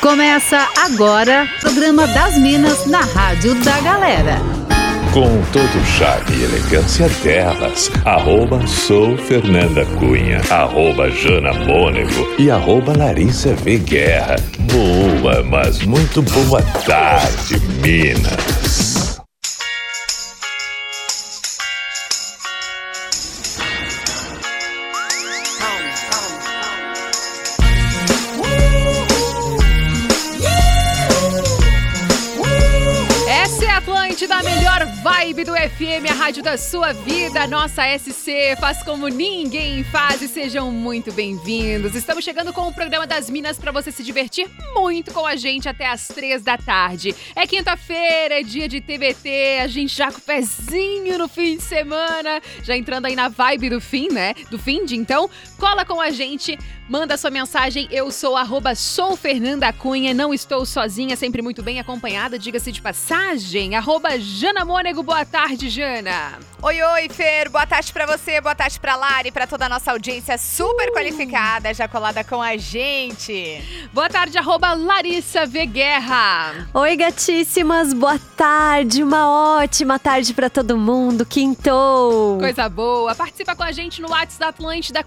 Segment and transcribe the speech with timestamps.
[0.00, 4.36] Começa agora o programa das Minas na Rádio da Galera.
[5.12, 12.50] Com todo o charme e elegância delas, arroba sou Fernanda Cunha, arroba Jana Mônego e
[12.50, 13.78] arroba Larissa V.
[13.78, 14.36] Guerra.
[14.58, 18.93] Boa, mas muito boa tarde, Minas.
[36.24, 41.94] Rádio da sua vida, nossa SC, faz como ninguém faz e sejam muito bem-vindos.
[41.94, 45.68] Estamos chegando com o programa das Minas para você se divertir muito com a gente
[45.68, 47.14] até as três da tarde.
[47.36, 51.62] É quinta-feira, é dia de TBT, a gente já com o pezinho no fim de
[51.62, 54.32] semana, já entrando aí na vibe do fim, né?
[54.50, 55.28] Do fim de então,
[55.64, 60.66] cola com a gente Manda sua mensagem, eu sou arroba sou Fernanda Cunha, não estou
[60.66, 66.38] sozinha, sempre muito bem acompanhada, diga-se de passagem, arroba Jana Mônego, boa tarde, Jana.
[66.60, 69.92] Oi, oi, Fer, boa tarde para você, boa tarde pra Lari, para toda a nossa
[69.92, 70.92] audiência super uh.
[70.92, 73.62] qualificada, já colada com a gente.
[73.90, 75.64] Boa tarde, arroba Larissa V.
[75.64, 76.68] Guerra.
[76.74, 82.38] Oi, gatíssimas, boa tarde, uma ótima tarde para todo mundo, quintou.
[82.38, 85.02] Coisa boa, participa com a gente no WhatsApp da Atlântida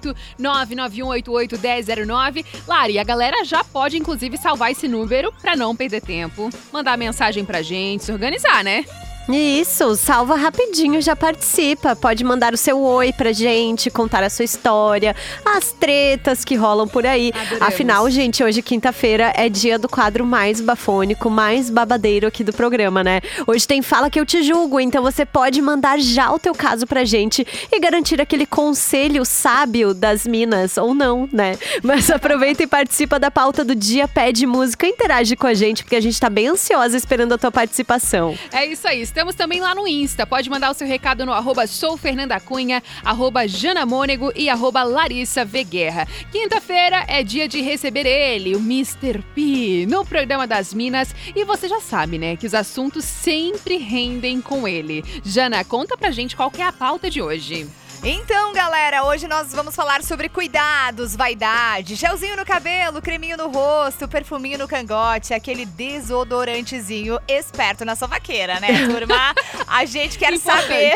[0.00, 2.44] 48991 9881009.
[2.66, 7.44] Lari, a galera já pode inclusive salvar esse número para não perder tempo, mandar mensagem
[7.44, 8.84] pra gente, se organizar, né?
[9.30, 11.94] Isso, salva rapidinho, já participa.
[11.94, 16.88] Pode mandar o seu oi pra gente, contar a sua história, as tretas que rolam
[16.88, 17.30] por aí.
[17.34, 17.62] Adoramos.
[17.62, 23.04] Afinal, gente, hoje, quinta-feira, é dia do quadro mais bafônico, mais babadeiro aqui do programa,
[23.04, 23.20] né?
[23.46, 26.86] Hoje tem Fala Que Eu Te Julgo, então você pode mandar já o teu caso
[26.86, 31.58] pra gente e garantir aquele conselho sábio das minas, ou não, né?
[31.82, 35.96] Mas aproveita e participa da pauta do dia, pede música, interage com a gente, porque
[35.96, 38.34] a gente tá bem ansiosa esperando a tua participação.
[38.52, 40.24] É isso aí, Estamos também lá no Insta.
[40.24, 46.06] Pode mandar o seu recado no arroba soufernandacunha, arroba janamônego e arroba Larissa Veguerra.
[46.30, 49.20] Quinta-feira é dia de receber ele, o Mr.
[49.34, 51.12] P, no programa das Minas.
[51.34, 55.02] E você já sabe, né, que os assuntos sempre rendem com ele.
[55.24, 57.66] Jana, conta pra gente qual é a pauta de hoje.
[58.02, 64.06] Então, galera, hoje nós vamos falar sobre cuidados, vaidade, gelzinho no cabelo, creminho no rosto,
[64.06, 69.34] perfuminho no cangote, aquele desodorantezinho esperto na sua vaqueira, né, turma?
[69.66, 70.94] A gente quer saber.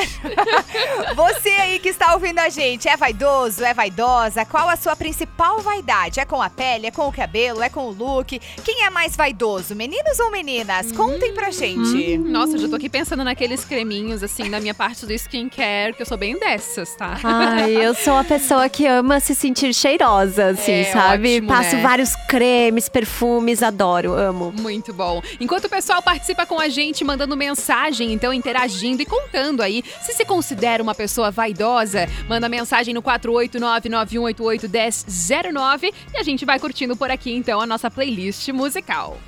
[1.16, 4.44] Você aí que está ouvindo a gente, é vaidoso, é vaidosa?
[4.44, 6.20] Qual a sua principal vaidade?
[6.20, 8.38] É com a pele, é com o cabelo, é com o look?
[8.64, 10.92] Quem é mais vaidoso, meninos ou meninas?
[10.92, 12.18] Contem pra gente.
[12.18, 15.94] Hum, nossa, eu já tô aqui pensando naqueles creminhos, assim, na minha parte do skincare,
[15.94, 17.18] que eu sou bem dessas tá?
[17.22, 21.36] Ai, eu sou a pessoa que ama se sentir cheirosa, assim, é, sabe?
[21.36, 21.82] Ótimo, Passo né?
[21.82, 24.52] vários cremes, perfumes, adoro, amo.
[24.58, 25.22] Muito bom.
[25.40, 30.12] Enquanto o pessoal participa com a gente, mandando mensagem, então interagindo e contando aí se
[30.12, 37.10] se considera uma pessoa vaidosa, manda mensagem no 489-9188-1009 e a gente vai curtindo por
[37.10, 39.18] aqui, então, a nossa playlist musical.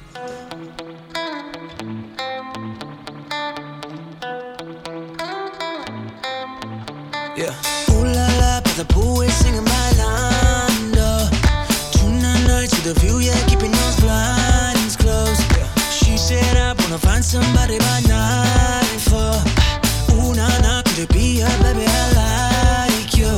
[8.76, 11.28] The pool, we're singing bailando.
[11.92, 15.42] Tonight night to the view, yeah, keeping those blinds closed.
[15.92, 19.38] She said I wanna find somebody by nightfall.
[20.14, 21.84] Ooh na na, could it be her, baby?
[21.86, 23.30] I like you.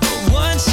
[0.00, 0.68] the lights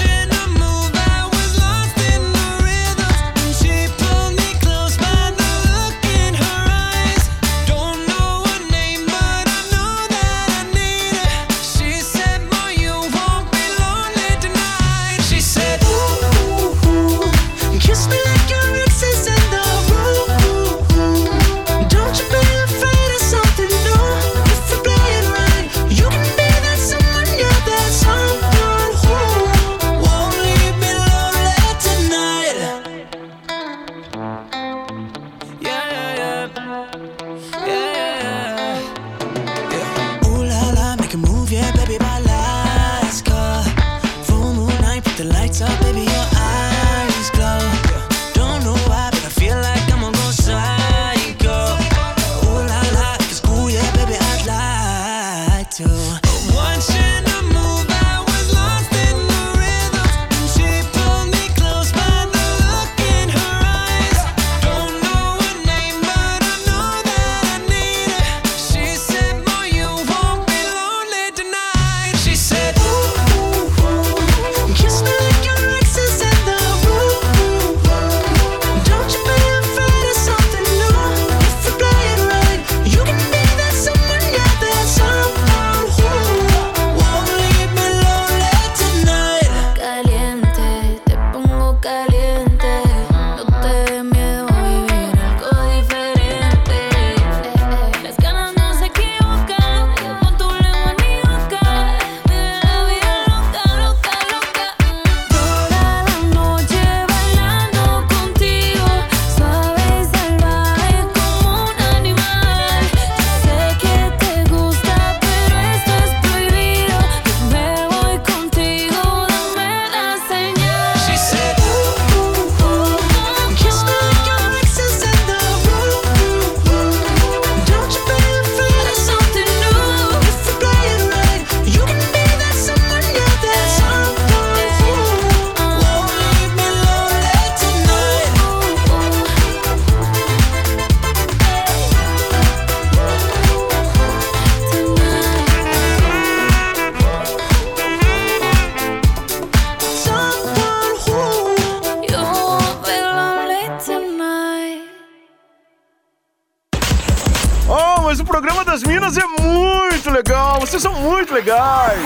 [158.21, 160.59] programa das Minas é muito legal.
[160.59, 161.99] Vocês são muito legais.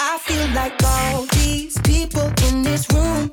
[0.00, 3.30] I feel like all these people in this room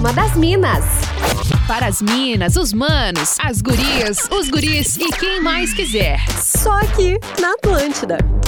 [0.00, 0.84] Programa das Minas.
[1.66, 6.18] Para as minas, os manos, as gurias, os guris e quem mais quiser.
[6.40, 8.39] Só aqui na Atlântida.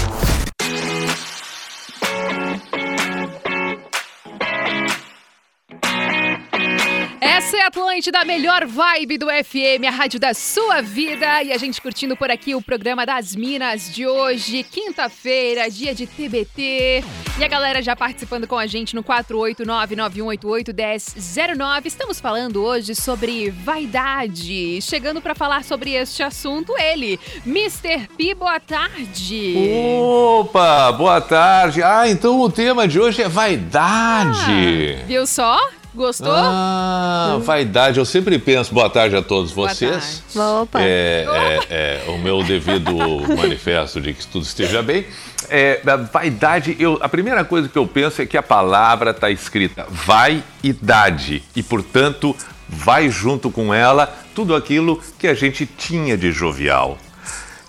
[7.72, 11.42] Atlântida, a melhor vibe do FM, a rádio da sua vida.
[11.42, 16.06] E a gente curtindo por aqui o programa das Minas de hoje, quinta-feira, dia de
[16.06, 17.02] TBT.
[17.38, 21.86] E a galera já participando com a gente no 489-9188-1009.
[21.86, 24.78] Estamos falando hoje sobre vaidade.
[24.82, 28.06] Chegando para falar sobre este assunto, ele, Mr.
[28.18, 29.54] P, boa tarde.
[29.98, 31.82] Opa, boa tarde.
[31.82, 35.02] Ah, então o tema de hoje é vaidade.
[35.06, 35.58] Viu só?
[35.94, 36.32] Gostou?
[36.32, 37.98] Ah, vaidade.
[37.98, 40.22] Eu sempre penso, boa tarde a todos Boa vocês.
[40.34, 40.80] Opa.
[40.80, 42.94] É, é, é, o meu devido
[43.36, 45.04] manifesto de que tudo esteja bem.
[45.50, 49.86] É, vaidade, eu, a primeira coisa que eu penso é que a palavra está escrita
[49.90, 52.34] vai-idade e, portanto,
[52.66, 56.96] vai junto com ela tudo aquilo que a gente tinha de jovial.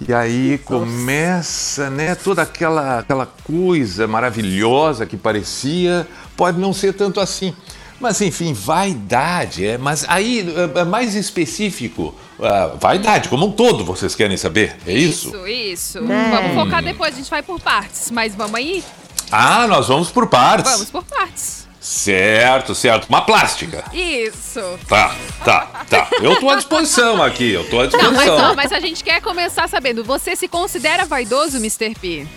[0.07, 7.19] E aí começa, né, toda aquela, aquela coisa maravilhosa que parecia, pode não ser tanto
[7.19, 7.53] assim.
[8.03, 10.45] Mas enfim, vaidade, é, mas aí
[10.75, 14.75] é, é mais específico, ah, vaidade como um todo, vocês querem saber?
[14.86, 15.29] É isso?
[15.29, 15.98] Isso, isso.
[16.00, 16.29] É.
[16.31, 18.12] Vamos focar depois, a gente vai por partes.
[18.12, 18.83] Mas vamos aí?
[19.31, 20.69] Ah, nós vamos por partes.
[20.69, 21.65] Vamos por partes.
[21.79, 23.07] Certo, certo.
[23.07, 23.86] Uma plástica.
[23.93, 24.60] Isso.
[24.86, 26.10] Tá, tá, tá.
[26.22, 28.51] Eu tô à disposição aqui, eu tô à Não, mas, disposição.
[28.51, 30.03] ó, mas a gente quer começar sabendo.
[30.03, 31.95] Você se considera vaidoso, Mr.
[31.95, 32.27] P?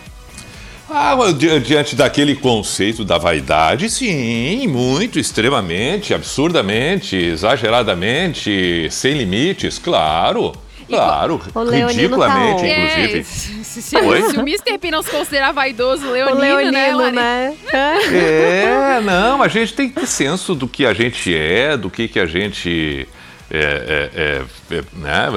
[0.88, 10.52] Ah, di- diante daquele conceito da vaidade, sim, muito, extremamente, absurdamente, exageradamente, sem limites, claro.
[10.88, 13.18] Claro, O Leonino ridiculamente, tá inclusive.
[13.18, 14.78] É, se, se- se o Mr.
[14.78, 17.98] P não se considerar vaidoso, o O Leonino, Leonino, né, né?
[18.12, 22.06] É, não, a gente tem que ter senso do que a gente é, do que,
[22.06, 23.08] que a gente
[23.50, 24.20] é, é,
[24.74, 25.28] é, é, né,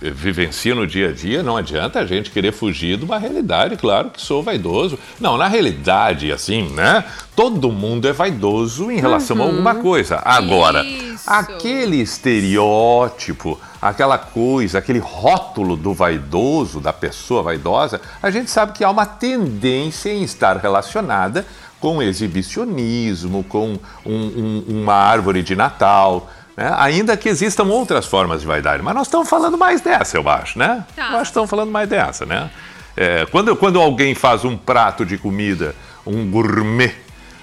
[0.00, 1.42] vivencia no dia a dia.
[1.42, 4.98] Não adianta a gente querer fugir de uma realidade, claro que sou vaidoso.
[5.20, 7.04] Não, na realidade, assim, né?
[7.36, 10.20] Todo mundo é vaidoso em relação a alguma coisa.
[10.24, 11.24] Agora, Isso.
[11.26, 18.84] aquele estereótipo, aquela coisa, aquele rótulo do vaidoso, da pessoa vaidosa, a gente sabe que
[18.84, 21.46] há uma tendência em estar relacionada
[21.80, 26.30] com exibicionismo, com um- um- uma árvore de Natal.
[26.56, 26.74] Né?
[26.78, 30.58] Ainda que existam outras formas de vaidade, mas nós estamos falando mais dessa, eu acho,
[30.58, 30.84] né?
[30.94, 31.10] Tá.
[31.10, 32.50] Nós estamos falando mais dessa, né?
[32.96, 35.74] É, quando, quando alguém faz um prato de comida,
[36.06, 36.94] um gourmet,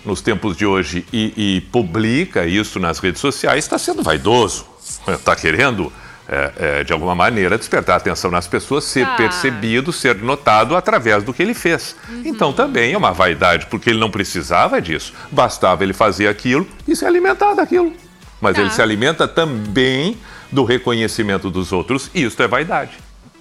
[0.06, 4.66] nos tempos de hoje e, e publica isso nas redes sociais, está sendo vaidoso.
[5.08, 5.92] Está querendo,
[6.28, 9.16] é, é, de alguma maneira, despertar a atenção nas pessoas, ser Tá.
[9.16, 11.96] percebido, ser notado através do que ele fez.
[12.24, 15.14] Então também é uma vaidade, porque ele não precisava disso.
[15.32, 17.94] Bastava ele fazer aquilo e se alimentar daquilo.
[18.42, 18.62] Mas Tá.
[18.62, 20.18] ele se alimenta também
[20.52, 22.92] do reconhecimento dos outros, e isso é vaidade.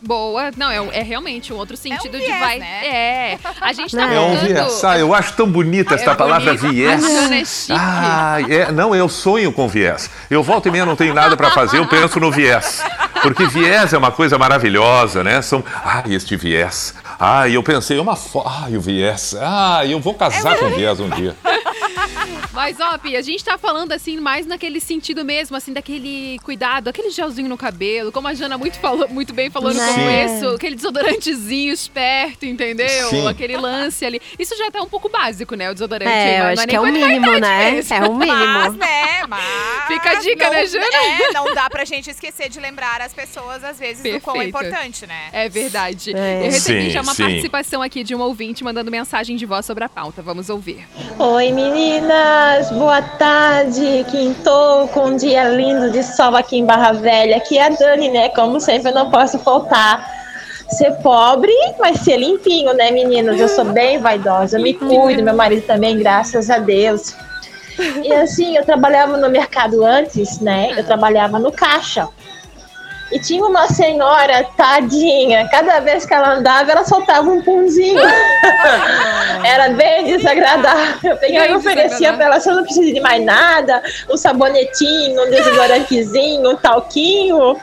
[0.00, 0.52] Boa.
[0.56, 2.58] Não, é, um- é realmente um outro sentido de viés, vai.
[2.60, 2.86] né?
[2.86, 3.38] É.
[3.60, 4.84] A gente tá É É um viés.
[4.84, 6.72] Ah, eu acho tão bonita esta É palavra bonito.
[6.72, 7.04] viés.
[7.04, 7.42] A Jana é.
[7.70, 10.08] Ah, é, não, eu sonho com viés.
[10.30, 12.80] Eu volto e meia não tenho nada para fazer, eu penso no viés.
[13.22, 15.42] Porque viés é uma coisa maravilhosa, né?
[15.42, 16.94] São, ah, este viés.
[17.18, 18.48] Ah, eu pensei, uma foto.
[18.48, 19.34] Ah, o viés.
[19.40, 21.34] Ah, eu vou casar com viés um dia.
[22.58, 26.88] Mas, ó, Pi, a gente tá falando assim, mais naquele sentido mesmo, assim, daquele cuidado,
[26.88, 29.92] aquele gelzinho no cabelo, como a Jana muito, falou, muito bem falou no Sim.
[29.94, 33.10] começo, aquele desodorantezinho esperto, entendeu?
[33.10, 33.28] Sim.
[33.28, 34.20] Aquele lance ali.
[34.36, 35.70] Isso já tá um pouco básico, né?
[35.70, 36.10] O desodorante.
[36.10, 37.70] É, eu não acho que é o mínimo, né?
[37.70, 37.94] mesmo.
[37.94, 38.70] É o Mas, mínimo.
[38.78, 39.26] né?
[39.28, 39.86] Mas.
[39.86, 40.86] Fica a dica, não- né, Jana?
[40.86, 44.46] É, não dá pra gente esquecer de lembrar as pessoas, às vezes, do quão é
[44.46, 44.66] Perfeito.
[44.66, 45.28] importante, né?
[45.32, 46.12] É verdade.
[46.16, 46.40] É.
[46.40, 47.22] Eu recebi Sim, já uma sim.
[47.22, 50.22] participação aqui de um ouvinte mandando mensagem de voz sobre a pauta.
[50.22, 50.84] Vamos ouvir.
[51.18, 51.52] Oi
[52.72, 54.06] boa tarde.
[54.10, 57.36] Quintou com um dia lindo de sol aqui em Barra Velha.
[57.36, 58.30] Aqui é a Dani, né?
[58.30, 60.16] Como sempre, eu não posso faltar.
[60.70, 63.38] Ser pobre, mas ser limpinho, né, meninas?
[63.38, 67.14] Eu sou bem vaidosa, eu me cuido, meu marido também, graças a Deus.
[68.02, 70.70] E assim, eu trabalhava no mercado antes, né?
[70.76, 72.08] Eu trabalhava no caixa.
[73.10, 78.00] E tinha uma senhora, tadinha, cada vez que ela andava, ela soltava um punzinho.
[79.44, 81.12] Era bem desagradável.
[81.12, 85.30] Eu peguei e oferecia pra ela, você não precisa de mais nada, um sabonetinho, um
[85.30, 87.56] desodorantezinho, um talquinho.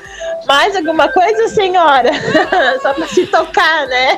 [0.48, 2.12] Mais alguma coisa, senhora?
[2.82, 4.18] Só pra se tocar, né?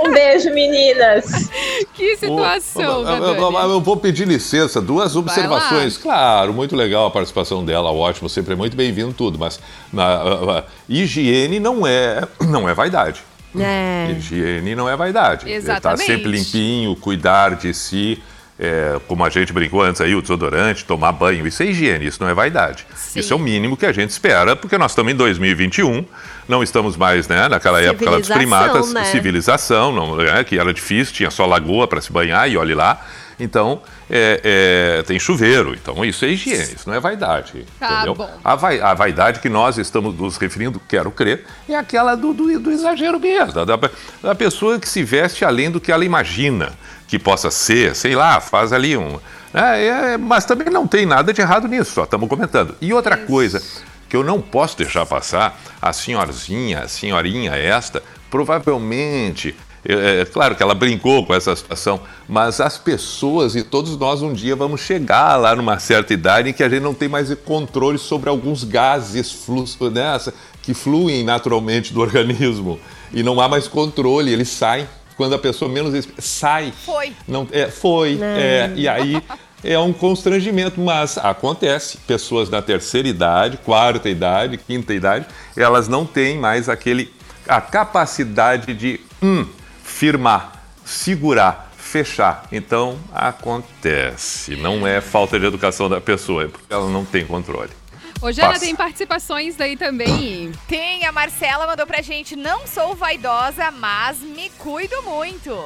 [0.00, 1.48] Um beijo, meninas.
[1.94, 5.96] Que situação, eu, eu- eu- vou pedir licença, duas observações.
[5.96, 9.60] Claro, muito legal a participação dela, ótimo, sempre é muito bem-vindo tudo, mas
[9.92, 13.22] na, a- a- higiene não é, não é vaidade.
[13.58, 14.08] É.
[14.16, 15.50] Higiene não é vaidade.
[15.50, 16.02] Exatamente.
[16.02, 18.22] Estar sempre limpinho, cuidar de si,
[18.60, 22.22] é, como a gente brincou antes aí, o desodorante, tomar banho, isso é higiene, isso
[22.22, 22.86] não é vaidade.
[22.94, 23.20] Sim.
[23.20, 26.04] Isso é o mínimo que a gente espera, porque nós estamos em 2021,
[26.46, 29.04] não estamos mais né, naquela época lá dos primatas, né?
[29.06, 33.00] civilização, não, é, que era difícil, tinha só lagoa para se banhar e olhe lá.
[33.42, 35.72] Então, é, é, tem chuveiro.
[35.72, 37.64] Então, isso é higiene, isso não é vaidade.
[37.78, 38.14] Tá entendeu?
[38.14, 38.30] bom.
[38.44, 42.60] A, vai- a vaidade que nós estamos nos referindo, quero crer, é aquela do, do-
[42.60, 43.90] do exagero mesmo, da, da-
[44.22, 46.72] da pessoa que se veste além do que ela imagina
[47.10, 49.18] que possa ser, sei lá, faz ali um.
[49.52, 52.76] é, é, mas também não tem nada de errado nisso, só estamos comentando.
[52.80, 53.60] E outra coisa
[54.08, 58.00] que eu não posso deixar passar, a senhorzinha, a senhorinha esta,
[58.30, 59.56] provavelmente.
[59.84, 64.22] É, é claro que ela brincou com essa situação, mas as pessoas e todos nós
[64.22, 67.34] um dia vamos chegar lá numa certa idade em que a gente não tem mais
[67.34, 70.20] controle sobre alguns gases flu, né,
[70.62, 72.78] que fluem naturalmente do organismo
[73.12, 74.86] e não há mais controle, eles saem
[75.20, 76.72] quando a pessoa menos sai.
[76.86, 77.12] Foi.
[77.28, 78.18] Não, é, foi.
[78.22, 79.22] é, e aí
[79.62, 81.98] é um constrangimento, mas acontece.
[82.06, 87.12] Pessoas na terceira idade, quarta idade, quinta idade, elas não têm mais aquele
[87.46, 89.44] a capacidade de hum,
[89.84, 92.46] firmar, segurar, fechar.
[92.50, 94.56] Então acontece.
[94.56, 97.79] Não é falta de educação da pessoa, é porque ela não tem controle.
[98.22, 98.66] Ô, Jana, Passa.
[98.66, 100.52] tem participações daí também.
[100.68, 105.56] Tem, a Marcela mandou pra gente, não sou vaidosa, mas me cuido muito.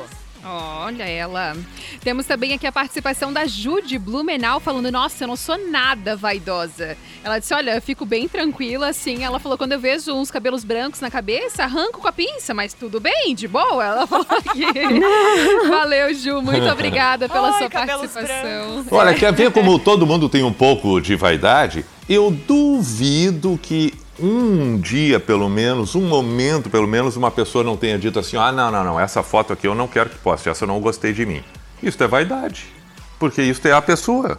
[0.47, 1.57] Olha ela.
[2.03, 6.99] Temos também aqui a participação da Jude Blumenau falando: Nossa, eu não sou nada vaidosa.
[7.25, 9.25] Ela disse: Olha, eu fico bem tranquila assim.
[9.25, 12.75] Ela falou: Quando eu vejo uns cabelos brancos na cabeça, arranco com a pinça, mas
[12.75, 13.83] tudo bem, de boa.
[13.83, 14.67] Ela falou aqui.
[15.67, 16.43] Valeu, Ju.
[16.43, 18.87] Muito obrigada pela Ai, sua participação.
[18.91, 21.87] Olha, quer ver como todo mundo tem um pouco de vaidade?
[22.09, 27.99] Eu duvido que um dia, pelo menos, um momento, pelo menos, uma pessoa não tenha
[27.99, 30.65] dito assim: ah, não, não, não, essa foto aqui eu não quero que poste, essa
[30.65, 31.43] eu não gostei de mim.
[31.83, 32.67] Isso é vaidade.
[33.19, 34.39] Porque isso é a pessoa.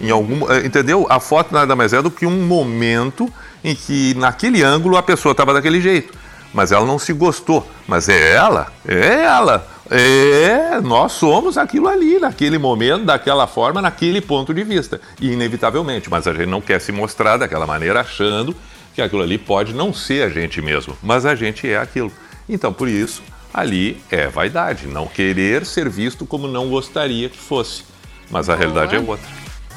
[0.00, 1.06] Em algum, eh, entendeu?
[1.10, 3.30] A foto nada mais é do que um momento
[3.62, 6.16] em que, naquele ângulo, a pessoa estava daquele jeito.
[6.54, 7.68] Mas ela não se gostou.
[7.86, 9.66] Mas é ela, é ela.
[9.90, 15.00] É, nós somos aquilo ali, naquele momento, daquela forma, naquele ponto de vista.
[15.20, 18.54] E inevitavelmente, mas a gente não quer se mostrar daquela maneira achando
[18.94, 22.12] que aquilo ali pode não ser a gente mesmo, mas a gente é aquilo.
[22.48, 23.20] Então, por isso,
[23.52, 27.82] ali é vaidade, não querer ser visto como não gostaria que fosse.
[28.30, 29.26] Mas a realidade é outra.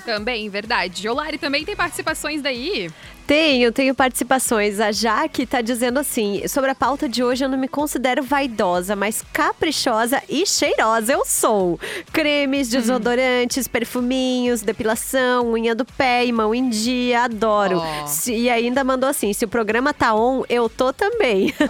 [0.05, 1.07] Também, verdade.
[1.07, 2.91] Olari também tem participações daí.
[3.33, 4.79] Tenho, tenho participações.
[4.79, 8.95] A Jaque tá dizendo assim: sobre a pauta de hoje, eu não me considero vaidosa,
[8.95, 11.79] mas caprichosa e cheirosa eu sou.
[12.11, 17.79] Cremes, desodorantes, perfuminhos, depilação, unha do pé e mão em dia, adoro.
[17.79, 18.05] Ó.
[18.05, 21.51] Se- e ainda mandou assim: se o programa tá on, eu tô também.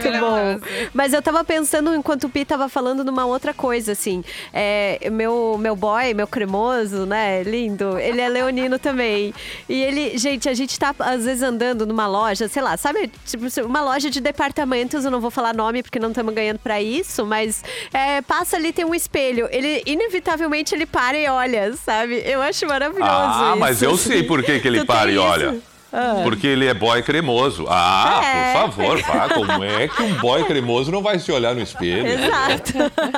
[0.00, 0.60] Que Muito bom.
[0.92, 4.22] Mas eu tava pensando, enquanto o Pi tava falando, numa outra coisa, assim.
[4.52, 7.42] É, meu, meu boy, meu cremoso, né?
[7.44, 7.98] Lindo.
[7.98, 9.32] Ele é leonino também.
[9.68, 13.10] E ele, gente, a gente tá, às vezes, andando numa loja, sei lá, sabe?
[13.26, 16.80] Tipo, uma loja de departamentos, eu não vou falar nome porque não estamos ganhando pra
[16.80, 19.48] isso, mas é, passa ali, tem um espelho.
[19.50, 22.22] Ele, inevitavelmente, ele para e olha, sabe?
[22.24, 24.08] Eu acho maravilhoso Ah, mas isso, eu assim.
[24.10, 25.62] sei por que, que ele Tu para e isso?
[25.92, 26.20] Ah.
[26.22, 27.66] Porque ele é boy cremoso.
[27.68, 28.52] Ah, É.
[28.52, 29.28] por favor, vá.
[29.28, 32.06] Como é que um boy cremoso não vai se olhar no espelho?
[32.06, 32.72] Exato.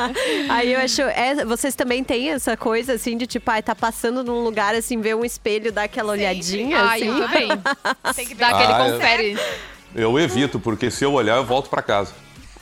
[0.49, 1.03] Aí eu acho.
[1.03, 5.01] é, vocês também têm essa coisa assim de tipo, ai, tá passando num lugar assim,
[5.01, 6.79] ver um espelho, dar aquela olhadinha.
[6.81, 7.09] Ai, assim.
[7.09, 7.49] eu também.
[8.17, 8.41] Tem que ver.
[8.41, 9.39] Dá aquele Ah, eu- confere.
[9.95, 12.13] Eu evito, porque se eu olhar, eu volto pra casa.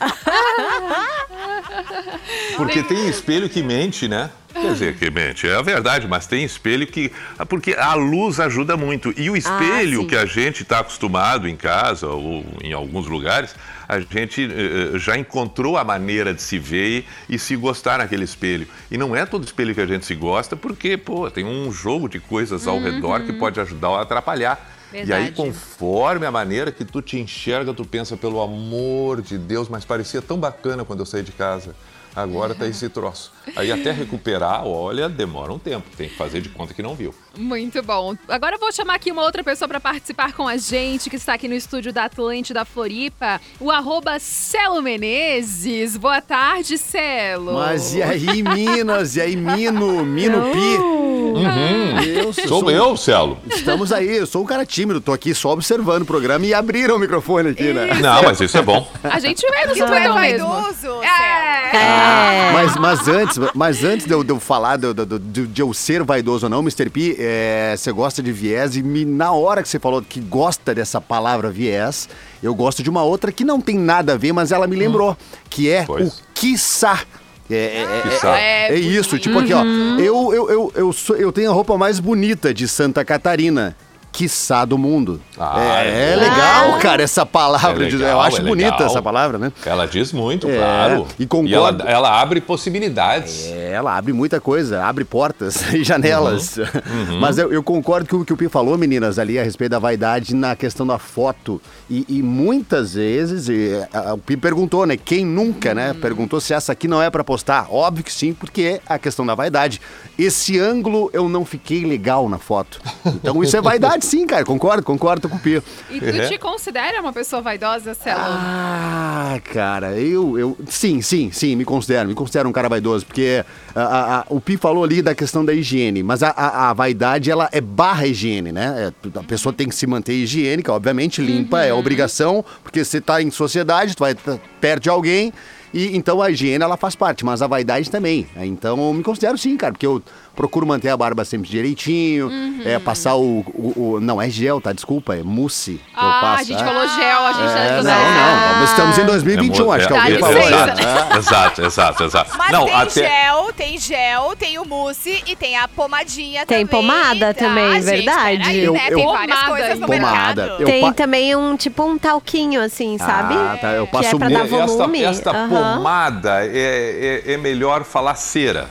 [2.57, 4.31] Porque tem espelho que mente, né?
[4.53, 7.13] Quer dizer, que mente, é a verdade, mas tem espelho que.
[7.49, 9.15] Porque a luz ajuda muito.
[9.17, 10.07] E o espelho sim.
[10.09, 13.55] que a gente está acostumado em casa ou em alguns lugares,
[13.89, 17.99] a gente eh, eh, já encontrou a maneira de se ver e, e se gostar
[17.99, 18.67] naquele espelho.
[18.91, 22.09] E não é todo espelho que a gente se gosta, porque, pô, tem um jogo
[22.09, 24.80] de coisas ao redor que pode ajudar ou atrapalhar.
[24.93, 25.33] E aí, Verdade.
[25.33, 30.21] conforme a maneira que tu te enxerga, tu pensa, pelo amor de Deus, mas parecia
[30.21, 31.75] tão bacana quando eu saí de casa.
[32.15, 33.33] Agora tá esse troço.
[33.55, 35.87] Aí até recuperar, olha, demora um tempo.
[35.97, 37.15] Tem que fazer de conta que não viu.
[37.37, 38.17] Muito bom.
[38.29, 41.35] Agora eu vou chamar aqui uma outra pessoa para participar com a gente, que está
[41.35, 45.97] aqui no estúdio da Atlântida Floripa, o arroba Celo Menezes.
[45.97, 47.55] Boa tarde, Celo.
[47.55, 49.17] Mas e aí, Minas?
[49.17, 50.05] E aí, Mino?
[50.05, 52.11] Mino Pi?
[52.19, 53.39] Eu sou, Sou eu, Celo.
[53.49, 56.97] Estamos aí, eu sou um cara tímido, tô aqui só observando o programa e abriram
[56.97, 57.95] o microfone aqui, né?
[58.01, 58.87] Não, mas isso é bom.
[59.05, 60.49] A gente vê no Que tu é Twitter mesmo.
[60.49, 61.71] vaidoso, É.
[61.71, 61.83] Celo.
[61.83, 62.53] É.
[62.53, 65.73] Mas, mas antes, mas antes de eu, de eu falar de, de- de- de eu
[65.73, 66.91] ser vaidoso ou não, Mr.
[66.91, 70.75] P, é, você gosta de viés e me- na hora que você falou que gosta
[70.75, 72.09] dessa palavra viés,
[72.43, 75.17] eu gosto de uma outra que não tem nada a ver, mas ela me lembrou,
[75.49, 76.09] que é Pois.
[76.09, 77.01] o quiçá.
[77.49, 78.39] É, é- é- Quiçá.
[78.39, 79.65] é isso, tipo aqui, ó.
[79.99, 83.77] Eu, eu, eu, eu, sou- eu tenho a roupa mais bonita de Santa Catarina.
[84.13, 85.21] Quiçá do mundo.
[85.39, 87.87] Ah, é, é é legal, cara, essa palavra.
[87.87, 88.87] É de- eu legal, acho é bonita legal.
[88.89, 89.53] essa palavra, né?
[89.65, 91.07] Ela diz muito, É, claro.
[91.19, 91.83] e concordo.
[91.83, 93.47] ela, ela abre possibilidades.
[93.47, 96.57] É, ela abre muita coisa, abre portas e janelas.
[96.57, 97.21] Uhum.
[97.21, 99.79] Mas eu, eu concordo com o que o Pi falou, meninas, ali a respeito da
[99.79, 101.61] vaidade na questão da foto.
[101.89, 104.97] E, e muitas vezes, e, a- o Pi perguntou, né?
[104.97, 105.93] Quem nunca, né?
[105.93, 106.01] Uhum.
[106.01, 107.69] Perguntou se essa aqui não é pra postar.
[107.71, 109.81] Óbvio que sim, porque é a questão da vaidade.
[110.19, 112.81] Esse ângulo eu não fiquei legal na foto.
[113.07, 114.45] Então isso é vaidade, sim, cara.
[114.45, 115.63] Concordo, concordo com o Pi.
[115.91, 116.29] E tu É.
[116.29, 118.21] te considera uma pessoa vaidosa, Celo?
[118.23, 120.57] Ah, cara, eu, eu.
[120.69, 122.09] Sim, sim, sim, me considero.
[122.09, 125.45] Me considero um cara vaidoso, porque a- a- a- o Pi falou ali da questão
[125.45, 128.93] da higiene, mas a, vaidade, ela é barra higiene, né?
[129.15, 133.21] É, a pessoa tem que se manter higiênica, obviamente, limpa, é obrigação, porque você tá
[133.23, 135.33] em sociedade, tu vai tá perto de alguém.
[135.73, 138.27] E então a higiene ela faz parte, mas a vaidade também.
[138.37, 140.03] É, Então eu me considero sim, cara, porque eu
[140.35, 142.31] procuro manter a barba sempre direitinho,
[142.65, 144.73] é passar o, o- o- não é gel, tá?
[144.73, 146.41] Desculpa, é mousse que eu Ah, passo.
[146.41, 146.65] a gente é.
[146.65, 149.97] falou gel, a gente É, já não, não, mas estamos em 2021, acho que É,
[149.99, 150.35] alguém é, falou.
[150.37, 150.67] licença.
[150.67, 151.19] né?
[151.19, 152.39] Exato, exato, exato.
[152.39, 152.91] Mas não, tem até.
[153.09, 156.67] gel, tem gel, tem o mousse e tem a pomadinha Tem também.
[156.87, 158.39] pomada também, gente, verdade.
[158.39, 158.87] peraí, Eu- né?
[158.89, 159.87] eu- Tem várias Pomada coisas no.
[159.87, 160.43] Pomada.
[160.43, 160.61] mercado.
[160.63, 163.35] Eu Tem pa- também um tipo um talquinho, assim, sabe?
[163.35, 165.03] Ah, tá, eu Que passo é pra dar esta, volume.
[165.05, 165.77] esta Aham.
[165.77, 168.69] pomada é, é, é melhor falar cera.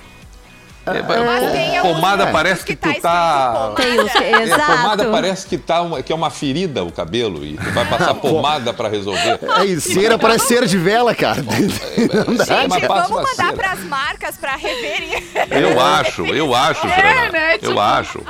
[0.97, 3.51] É, tem alguns pomada parece que, que tá tu tá.
[3.53, 3.75] pomada.
[3.81, 4.65] Tem os que, É, exato.
[4.71, 8.13] pomada parece que, tá uma, que é uma ferida o cabelo e tu vai passar
[8.19, 9.39] pomada pra resolver.
[9.59, 11.41] É isso, cera parece cera de vela, cara.
[12.27, 12.45] Não dá.
[12.45, 13.53] Gente, Mas vamos mandar cera.
[13.53, 15.23] pras marcas pra reverem.
[15.51, 17.55] Eu acho, eu acho, É, né?
[17.55, 18.21] Eu Tipo- acho.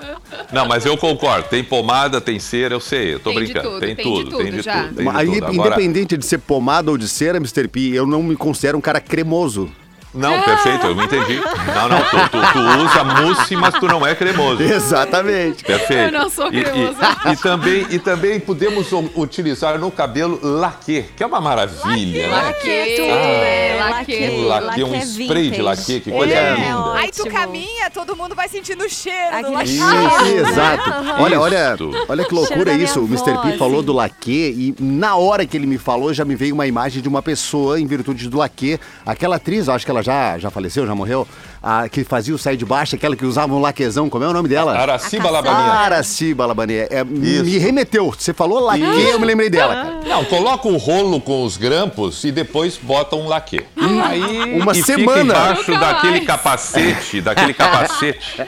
[0.52, 1.48] Não, mas eu concordo.
[1.50, 3.14] Tem pomada, tem cera, eu sei.
[3.16, 3.70] Eu tô Tem de brincando.
[3.70, 4.96] tudo, tem, tudo, tem tudo de tudo.
[4.96, 5.46] Tem de Aí, tudo.
[5.46, 7.68] Agora, independente de ser pomada ou de cera, Mr.
[7.68, 9.70] P, eu não me considero um cara cremoso.
[10.14, 11.36] Não, perfeito, eu não entendi.
[11.76, 14.62] Não, não, tu, tu, tu usa mousse, mas tu não é cremoso.
[14.64, 15.64] Exatamente.
[15.64, 16.14] Perfeito.
[16.16, 16.98] Eu não sou E- e- cremoso.
[17.32, 22.36] E, também, e também podemos utilizar no cabelo laque, que é uma maravilha, né?
[22.36, 23.78] Laque, é tudo, Ah, né?
[23.80, 24.30] laque.
[24.30, 26.94] Um laque, um é spray de laque, que coisa É, linda.
[26.96, 29.70] Aí tu caminha, todo mundo vai sentindo o cheiro do Aquele laque.
[29.78, 30.90] Isso, exato.
[31.20, 33.00] Olha, olha, olha que loucura isso.
[33.00, 33.38] O Mr.
[33.44, 36.66] P falou do laque e na hora que ele me falou já me veio uma
[36.66, 38.80] imagem de uma pessoa em virtude do laque.
[39.06, 41.28] Aquela atriz, acho que ela já, já faleceu, já morreu,
[41.62, 44.10] a, que fazia o sair de baixo, aquela que usava um laquezão.
[44.10, 44.78] Como é o nome dela?
[44.78, 45.72] Araciba A Labaninha.
[45.74, 46.88] Araci Balabanier.
[46.90, 48.14] É, me remeteu.
[48.18, 50.00] Você falou laque, eu me lembrei dela, cara.
[50.08, 53.62] Não, coloca o rolo com os grampos e depois bota um laque.
[54.06, 55.34] Aí Uma e semana.
[55.36, 56.26] fica embaixo Nunca daquele mais.
[56.28, 58.42] capacete, daquele capacete.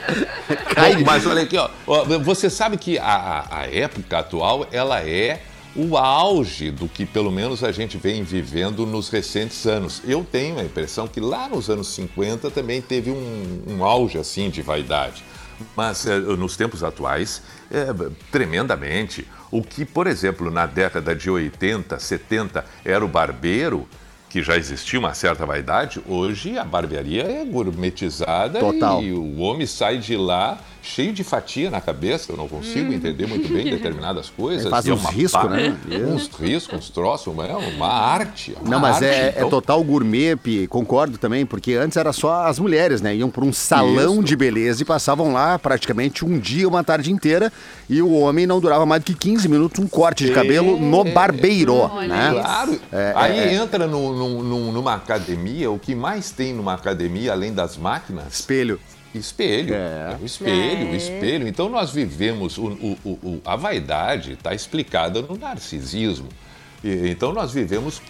[0.73, 1.03] Cai.
[1.03, 1.69] Mas olha aqui, ó,
[2.23, 5.39] você sabe que a- a época atual ela é
[5.75, 10.01] o auge do que pelo menos a gente vem vivendo nos recentes anos.
[10.05, 14.49] Eu tenho a impressão que lá nos anos 50 também teve um, um auge assim
[14.49, 15.23] de vaidade.
[15.75, 17.85] Mas eh, nos tempos atuais, é,
[18.31, 19.27] tremendamente.
[19.49, 23.87] O que, por exemplo, na década de 80, 70 era o barbeiro,
[24.29, 29.03] que já existia uma certa vaidade, hoje a barbearia é gourmetizada Total.
[29.03, 32.31] e o homem sai de lá cheio de fatia na cabeça.
[32.31, 34.69] Eu não consigo entender muito bem determinadas coisas.
[34.69, 35.77] Faz é uns uma riscos, né?
[36.11, 38.55] Uns riscos, uns troços, é uma arte.
[38.61, 39.05] uma Não, mas arte.
[39.05, 40.35] é, é Então, total gourmet,
[40.69, 43.15] concordo também, porque antes era só as mulheres, né?
[43.15, 44.23] Iam para um salão Isso.
[44.23, 47.51] de beleza e passavam lá praticamente um dia, uma tarde inteira,
[47.89, 51.03] e o homem não durava mais do que 15 minutos, um corte de cabelo no
[51.03, 52.31] barbeiro, né?
[52.33, 52.79] Claro.
[52.91, 53.53] É, Aí é, é.
[53.55, 58.25] entra no- no- no- numa academia, o que mais tem numa academia, além das máquinas,
[58.33, 58.79] Espelho.
[59.13, 59.73] Espelho.
[59.75, 60.17] É.
[60.21, 60.91] O espelho, É.
[60.91, 61.47] o espelho.
[61.47, 62.57] Então nós vivemos.
[62.57, 66.29] O, o- o- a vaidade está explicada no narcisismo.
[66.83, 68.01] E- então nós vivemos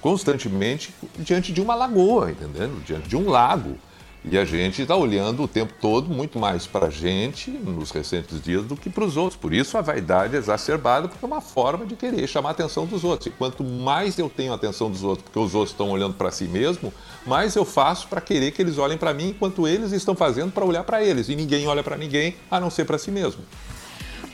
[0.00, 2.82] constantemente diante de uma lagoa, entendendo?
[2.84, 3.76] Diante de um lago.
[4.26, 8.40] E a gente está olhando o tempo todo muito mais para a gente nos recentes
[8.40, 9.38] dias do que para os outros.
[9.38, 12.86] Por isso a vaidade é exacerbada, porque é uma forma de querer chamar a atenção
[12.86, 13.26] dos outros.
[13.26, 16.30] E quanto mais eu tenho a atenção dos outros, porque os outros estão olhando para
[16.30, 16.90] si mesmo,
[17.26, 20.64] mais eu faço para querer que eles olhem para mim, enquanto eles estão fazendo para
[20.64, 21.28] olhar para eles.
[21.28, 23.42] E ninguém olha para ninguém a não ser para si mesmo.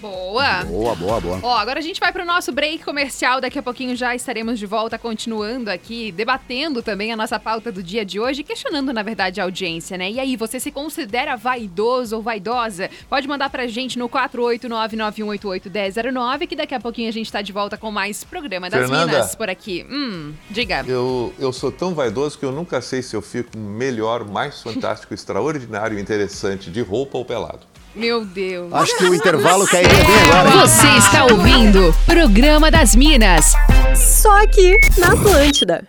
[0.01, 0.65] Boa.
[0.65, 1.39] Boa, boa, boa.
[1.43, 3.41] Ó, agora a gente vai pro nosso break comercial.
[3.41, 7.83] Daqui a pouquinho já estaremos de volta, continuando aqui, debatendo também a nossa pauta do
[7.83, 10.11] dia de hoje, questionando, na verdade, a audiência, né?
[10.11, 12.91] E aí, você se considera vaidoso ou vaidosa?
[13.09, 17.77] Pode mandar pra gente no 48991881009, que daqui a pouquinho a gente tá de volta
[17.77, 19.13] com mais programa das Fernanda.
[19.13, 19.85] Minas por aqui.
[19.91, 20.85] Hum, diga.
[20.87, 25.13] Eu, eu sou tão vaidoso que eu nunca sei se eu fico melhor, mais fantástico,
[25.15, 27.67] extraordinário, interessante de roupa ou pelado.
[27.95, 28.73] Meu Deus.
[28.73, 30.49] Acho que o intervalo cairia bem agora.
[30.49, 30.61] hein?
[30.61, 33.53] Você está ouvindo Programa das Minas.
[33.97, 35.85] Só aqui na Atlântida.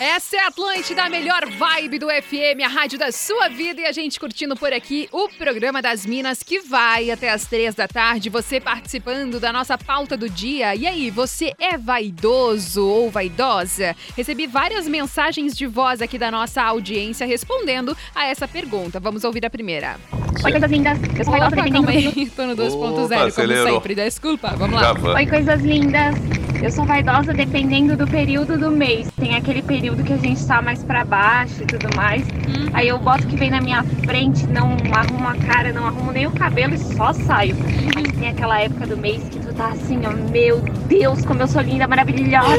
[0.00, 3.80] Essa é a Atlântida, a melhor vibe do FM, a rádio da sua vida.
[3.80, 7.74] E a gente curtindo por aqui o programa das Minas que vai até as três
[7.74, 8.30] da tarde.
[8.30, 10.76] Você participando da nossa pauta do dia.
[10.76, 13.96] E aí, você é vaidoso ou vaidosa?
[14.16, 19.00] Recebi várias mensagens de voz aqui da nossa audiência respondendo a essa pergunta.
[19.00, 19.96] Vamos ouvir a primeira.
[20.44, 20.96] Oi, coisas lindas.
[21.18, 23.74] Eu sou Opa, calma aí, tô no Opa, 2.0, como acelerou.
[23.74, 23.94] sempre.
[23.96, 24.92] Desculpa, vamos lá.
[25.16, 26.37] Oi, coisas lindas.
[26.60, 29.08] Eu sou vaidosa dependendo do período do mês.
[29.16, 32.26] Tem aquele período que a gente tá mais pra baixo e tudo mais.
[32.74, 36.26] Aí eu boto que vem na minha frente, não arrumo a cara, não arrumo nem
[36.26, 37.56] o cabelo e só saio.
[37.96, 41.48] Aí tem aquela época do mês que tu tá assim, ó, meu Deus, como eu
[41.48, 42.56] sou linda, maravilhosa.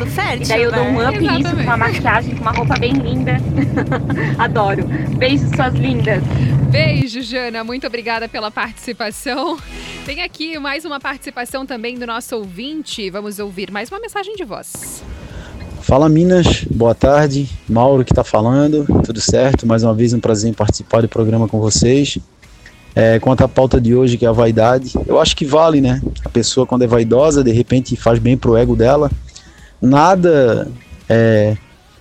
[0.00, 1.08] Do fértil, E daí eu dou um né?
[1.08, 1.54] up nisso Exatamente.
[1.54, 3.36] com uma maquiagem, com uma roupa bem linda.
[4.36, 4.84] Adoro.
[5.16, 6.20] Beijos, suas lindas.
[6.68, 7.62] Beijo, Jana.
[7.62, 9.58] Muito obrigada pela participação.
[10.04, 13.08] Tem aqui mais uma participação também do nosso ouvinte.
[13.10, 15.04] Vamos ouvir mais uma mensagem de voz.
[15.82, 17.48] Fala Minas, boa tarde.
[17.68, 19.66] Mauro que tá falando, tudo certo?
[19.66, 22.18] Mais uma vez um prazer em participar do programa com vocês.
[22.94, 26.02] É, quanto à pauta de hoje, que é a vaidade, eu acho que vale, né?
[26.24, 29.10] A pessoa quando é vaidosa, de repente faz bem pro ego dela.
[29.80, 30.68] Nada
[31.08, 31.56] é,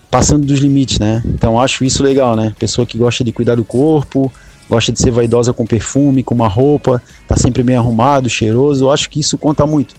[0.10, 1.22] passando dos limites, né?
[1.26, 2.54] Então acho isso legal, né?
[2.58, 4.32] Pessoa que gosta de cuidar do corpo,
[4.70, 8.86] gosta de ser vaidosa com perfume, com uma roupa, tá sempre bem arrumado, cheiroso.
[8.86, 9.96] Eu acho que isso conta muito.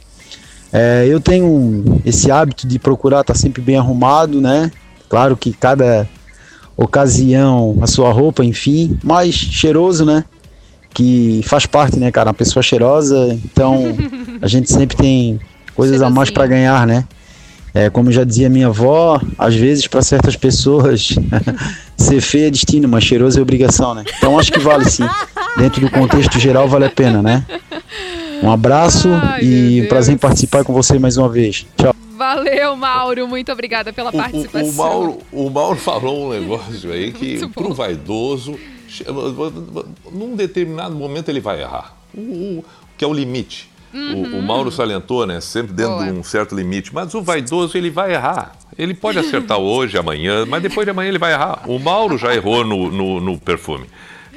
[0.72, 4.70] É, eu tenho esse hábito de procurar estar tá sempre bem arrumado, né?
[5.08, 6.08] Claro que cada
[6.76, 10.24] ocasião, a sua roupa, enfim, mas cheiroso, né?
[10.92, 12.28] Que faz parte, né, cara?
[12.30, 13.96] Uma pessoa cheirosa, então
[14.42, 15.40] a gente sempre tem
[15.74, 17.04] coisas a mais para ganhar, né?
[17.72, 21.14] É, como já dizia minha avó, às vezes para certas pessoas
[21.96, 24.04] ser feio é destino, mas cheiroso é obrigação, né?
[24.18, 25.08] Então acho que vale sim.
[25.56, 27.46] Dentro do contexto geral vale a pena, né?
[28.42, 31.66] Um abraço Ai, e um prazer em participar com você mais uma vez.
[31.76, 31.94] Tchau.
[32.16, 33.28] Valeu, Mauro.
[33.28, 34.66] Muito obrigada pela O, participação.
[34.66, 38.58] o, o Mauro, o Mauro falou um negócio aí que, pro vaidoso,
[40.12, 41.96] num determinado momento ele vai errar.
[42.14, 42.64] O,
[42.96, 43.70] que é o limite.
[43.92, 45.40] O, o Mauro salientou, né?
[45.40, 46.06] Sempre dentro Boa.
[46.06, 46.94] de um certo limite.
[46.94, 48.52] Mas o vaidoso, ele vai errar.
[48.78, 51.64] Ele pode acertar hoje, amanhã, mas depois de amanhã ele vai errar.
[51.66, 53.86] O Mauro já errou no, no, no perfume.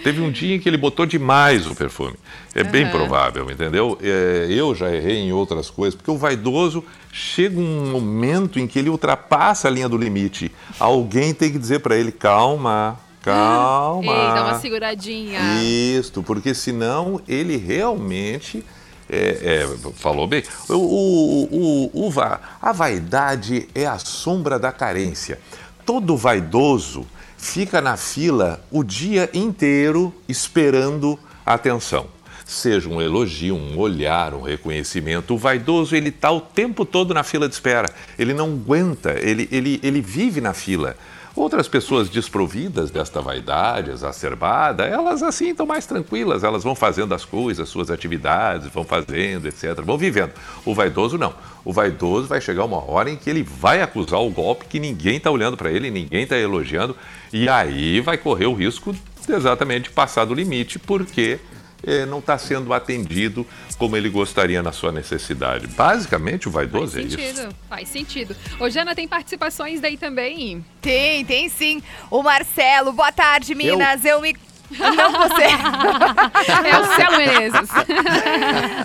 [0.04, 2.16] Teve um dia em que ele botou demais o perfume.
[2.54, 2.92] É bem Aham.
[2.92, 3.98] provável, entendeu?
[4.02, 8.78] É, eu já errei em outras coisas, porque o vaidoso chega um momento em que
[8.78, 10.52] ele ultrapassa a linha do limite.
[10.78, 14.12] Alguém tem que dizer para ele: calma, calma.
[14.12, 15.40] Ei, dá uma seguradinha.
[15.64, 18.64] Isto, porque senão ele realmente.
[19.10, 20.44] é, é, falou bem.
[20.70, 22.14] O, o, o- o
[22.62, 25.40] a vaidade é a sombra da carência.
[25.86, 27.06] Todo vaidoso
[27.38, 32.08] fica na fila o dia inteiro esperando atenção.
[32.46, 35.34] Seja um elogio, um olhar, um reconhecimento.
[35.34, 37.90] O vaidoso, ele está o tempo todo na fila de espera.
[38.20, 40.96] Ele não aguenta, ele, ele, ele vive na fila.
[41.36, 47.26] Outras pessoas desprovidas desta vaidade exacerbada, elas assim estão mais tranquilas, elas vão fazendo as
[47.26, 49.82] coisas, suas atividades, vão fazendo, etc.
[49.84, 50.32] Vão vivendo.
[50.64, 51.34] O vaidoso não.
[51.66, 55.18] O vaidoso vai chegar uma hora em que ele vai acusar o golpe que ninguém
[55.18, 56.96] está olhando para ele, ninguém está elogiando,
[57.32, 61.40] e aí vai correr o risco de exatamente passar do limite, porque
[61.86, 63.46] eh, não está sendo atendido
[63.78, 65.68] como ele gostaria na sua necessidade.
[65.68, 67.22] Basicamente, o vaidoso é Faz isso.
[67.22, 68.36] sentido, faz sentido.
[68.60, 70.66] Ô, Jana, tem participações daí também?
[70.82, 71.82] Tem, tem sim.
[72.10, 74.06] O Marcelo, boa tarde, Minas.
[74.06, 74.36] Eu, me.
[74.72, 75.44] Não você.
[76.64, 77.70] É o Celo Menezes.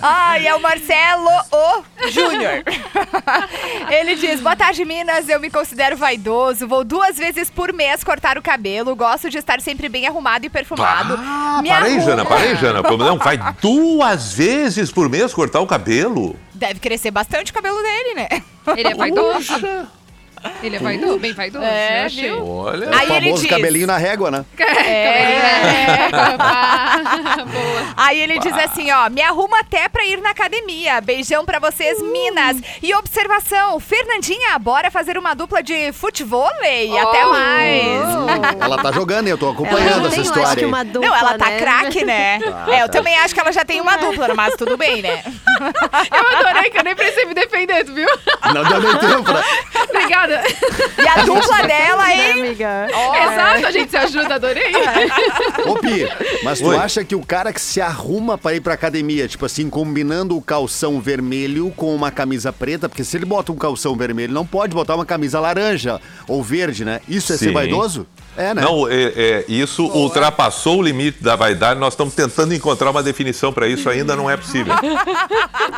[0.02, 2.62] Ai, é o Marcelo O Júnior.
[3.90, 5.28] Ele diz: Boa tarde, Minas.
[5.28, 6.66] Eu me considero vaidoso.
[6.68, 8.94] Vou duas vezes por mês cortar o cabelo.
[8.94, 11.18] Gosto de estar sempre bem arrumado e perfumado.
[11.18, 12.82] Ah, Me parei, arrumo- Jana, parei, Jana.
[12.82, 16.36] Não, vai duas vezes por mês cortar o cabelo?
[16.54, 18.28] Deve crescer bastante o cabelo dele, né?
[18.76, 19.54] Ele é vaidoso?
[20.62, 21.18] Ele é vaidoso?
[21.18, 21.64] Bem vaidoso?
[21.64, 22.22] É, eu achei.
[22.30, 22.46] viu?
[22.48, 24.44] Olha, Aí o ele famoso diz- cabelinho na régua, né?
[24.88, 26.08] É.
[27.44, 27.82] Boa.
[27.96, 31.00] Aí ele diz assim, ó, me arruma até pra ir na academia.
[31.00, 32.56] Beijão pra vocês, Minas.
[32.82, 36.96] E observação, Fernandinha, bora fazer uma dupla de futevôlei.
[36.98, 37.30] Até Oh.
[37.30, 38.58] mais.
[38.60, 40.54] Ela tá jogando, eu tô acompanhando essa tem, eu acho história.
[40.56, 40.66] que aí.
[40.66, 41.58] uma dupla, Não, ela tá né?
[41.58, 42.40] craque, né?
[42.68, 45.22] é, eu também acho que ela já tem uma dupla, mas tudo bem, né?
[45.58, 48.08] Eu adorei que eu nem precisei me defender, viu?
[48.54, 49.42] Não deu nem tempo, né?
[49.90, 50.27] Obrigada.
[50.98, 52.40] E a dupla dela, Né, hein?
[52.42, 52.86] amiga?
[52.88, 54.72] Exato, a gente se ajuda, adorei.
[55.66, 56.08] Ô, Pi,
[56.42, 56.76] mas tu Oi.
[56.76, 60.42] acha que o cara que se arruma pra ir pra academia, tipo assim, combinando o
[60.42, 64.74] calção vermelho com uma camisa preta, porque se ele bota um calção vermelho, não pode
[64.74, 67.00] botar uma camisa laranja ou verde, né?
[67.08, 67.52] Isso é ser Sim.
[67.52, 68.06] vaidoso?
[68.38, 68.62] É, né?
[68.62, 71.80] Não, é, é, isso ultrapassou o limite da vaidade.
[71.80, 74.72] Nós estamos tentando encontrar uma definição para isso, ainda não é possível.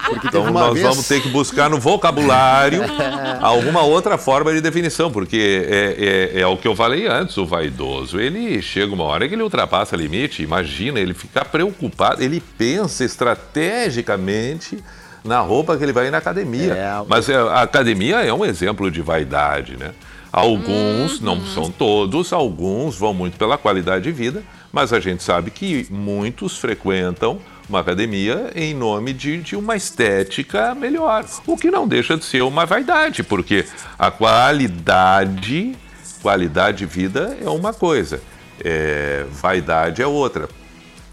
[0.04, 0.86] porque Então nós vez...
[0.86, 2.82] vamos ter que buscar no vocabulário
[3.40, 7.46] alguma outra forma de definição, porque é, é, é o que eu falei antes, o
[7.46, 13.06] vaidoso, ele chega uma hora que ele ultrapassa limite, imagina, ele fica preocupado, ele pensa
[13.06, 14.84] estrategicamente
[15.24, 16.74] na roupa que ele vai ir na academia.
[16.74, 17.04] É.
[17.08, 19.92] Mas é, a academia é um exemplo de vaidade, né?
[20.32, 25.50] Alguns, não são todos, alguns vão muito pela qualidade de vida, mas a gente sabe
[25.50, 31.86] que muitos frequentam uma academia em nome de, de uma estética melhor, o que não
[31.86, 33.64] deixa de ser uma vaidade, porque
[33.98, 35.76] a qualidade,
[36.22, 38.20] qualidade de vida é uma coisa,
[38.64, 40.48] é, vaidade é outra.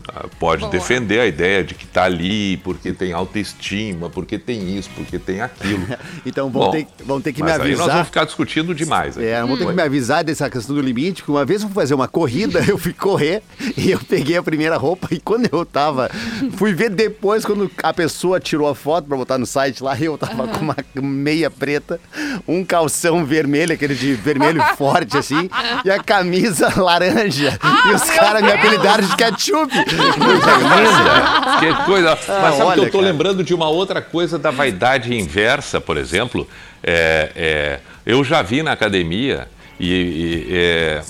[0.07, 0.71] Ah, Pode Boa.
[0.71, 5.41] defender a ideia de que está ali porque tem autoestima, porque tem isso, porque tem
[5.41, 5.85] aquilo.
[6.25, 7.87] Então vão, Bom, ter, vão ter que me aí nós avisar.
[7.89, 9.17] vamos ficar discutindo demais.
[9.17, 9.25] aqui.
[9.25, 11.75] É, vão ter que me avisar dessa questão do limite, porque uma vez eu fui
[11.75, 13.41] fazer uma corrida, eu fui correr
[13.77, 16.09] e eu peguei a primeira roupa e quando eu tava,
[16.57, 20.17] fui ver depois quando a pessoa tirou a foto pra botar no site lá, eu
[20.17, 21.99] tava com uma meia preta,
[22.47, 25.49] um calção vermelho, aquele de vermelho forte assim,
[25.85, 27.57] e a camisa laranja.
[27.89, 29.71] e os caras me apelidaram de ketchup.
[29.97, 31.59] Linda!
[31.59, 32.09] Que coisa.
[32.09, 33.11] Mas sabe que Ah, olha, eu tô cara.
[33.11, 36.47] lembrando de uma outra coisa da vaidade inversa, por exemplo.
[36.83, 39.47] É, é, eu já vi na academia
[39.79, 41.01] e, e, é,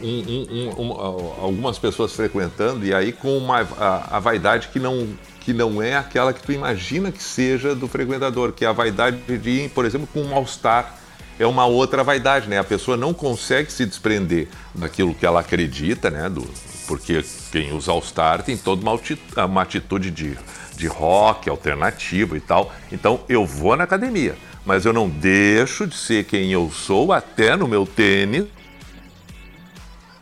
[0.00, 0.92] um, um, um,
[1.40, 5.08] algumas pessoas frequentando e aí com uma, a, a, vaidade que não,
[5.40, 9.16] que não é aquela que tu imagina que seja do frequentador, que é a vaidade
[9.16, 10.98] de por exemplo, com um mal-estar.
[11.38, 12.58] É uma outra vaidade, né?
[12.58, 16.30] A pessoa não consegue se desprender daquilo que ela acredita, né?
[16.30, 16.48] Do,
[16.86, 18.98] porque quem usa All-Star tem toda uma,
[19.44, 20.36] uma atitude de,
[20.76, 22.72] de rock alternativo e tal.
[22.90, 27.56] Então eu vou na academia, mas eu não deixo de ser quem eu sou até
[27.56, 28.46] no meu tênis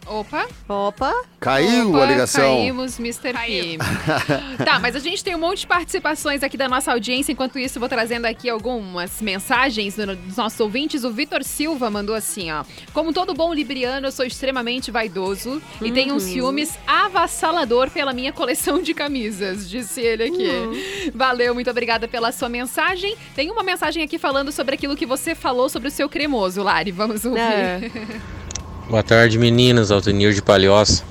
[0.06, 0.46] Opa.
[0.68, 1.12] Opa.
[1.40, 2.56] Caiu Opa, a ligação.
[2.56, 3.32] Caímos, Mr.
[3.32, 3.78] P.
[4.64, 7.32] tá, mas a gente tem um monte de participações aqui da nossa audiência.
[7.32, 11.04] Enquanto isso, vou trazendo aqui algumas mensagens dos nossos ouvintes.
[11.04, 12.64] O Vitor Silva mandou assim, ó.
[12.92, 16.20] Como todo bom libriano, eu sou extremamente vaidoso e tenho um uhum.
[16.20, 20.48] ciúmes avassalador pela minha coleção de camisas, disse ele aqui.
[20.48, 21.10] Uhum.
[21.14, 23.16] Valeu, muito obrigada pela sua mensagem.
[23.34, 26.90] Tem uma mensagem aqui falando sobre aquilo que você falou sobre o seu cremoso, Lari.
[26.90, 27.40] Vamos ouvir.
[27.40, 27.90] É.
[28.88, 29.90] Boa tarde, meninas.
[29.90, 31.02] Altonir de Palhoça.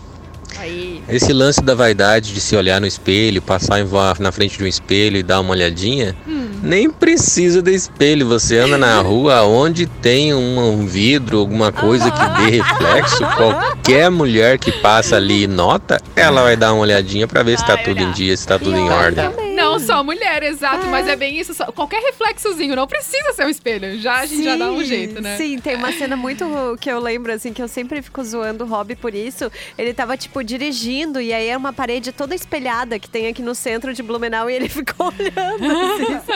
[0.59, 1.01] Aí.
[1.09, 3.79] Esse lance da vaidade de se olhar no espelho, passar
[4.19, 6.59] na frente de um espelho e dar uma olhadinha, hum.
[6.61, 8.27] nem precisa de espelho.
[8.27, 13.25] Você anda na rua onde tem um, vidro, alguma coisa que dê reflexo.
[13.35, 17.65] Qualquer mulher que passa ali e nota, ela vai dar uma olhadinha para ver se
[17.65, 19.52] tá tudo em dia, se tá tudo em ordem.
[19.73, 20.89] Não só mulher, exato, é.
[20.89, 21.53] mas é bem isso.
[21.53, 23.99] Só, qualquer reflexozinho, não precisa ser um espelho.
[23.99, 25.37] Já a gente sim, já dá um jeito, né?
[25.37, 26.45] Sim, tem uma cena muito
[26.79, 29.51] que eu lembro, assim, que eu sempre fico zoando o Rob por isso.
[29.77, 33.55] Ele tava, tipo, dirigindo e aí é uma parede toda espelhada que tem aqui no
[33.55, 36.33] centro de Blumenau e ele ficou olhando, assim,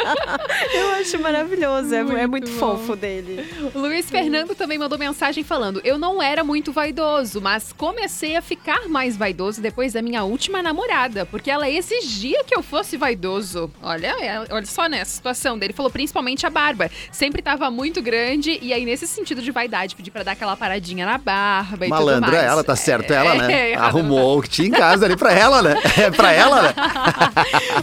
[0.73, 3.45] Eu acho maravilhoso, é muito, é muito fofo dele.
[3.73, 8.41] O Luiz Fernando também mandou mensagem falando: Eu não era muito vaidoso, mas comecei a
[8.41, 13.26] ficar mais vaidoso depois da minha última namorada, porque ela exigia que eu fosse vaidoso
[13.27, 13.69] vaidoso.
[13.81, 15.73] Olha, é, olha só nessa situação dele.
[15.73, 16.89] Falou principalmente a barba.
[17.11, 21.05] Sempre tava muito grande e aí, nesse sentido de vaidade, pedi pra dar aquela paradinha
[21.05, 22.43] na barba e Malandro, tudo mais.
[22.43, 23.47] ela, tá certo, ela, né?
[23.57, 25.75] É, Arrumou o que tinha em casa ali pra ela, né?
[25.97, 26.73] É pra ela, né?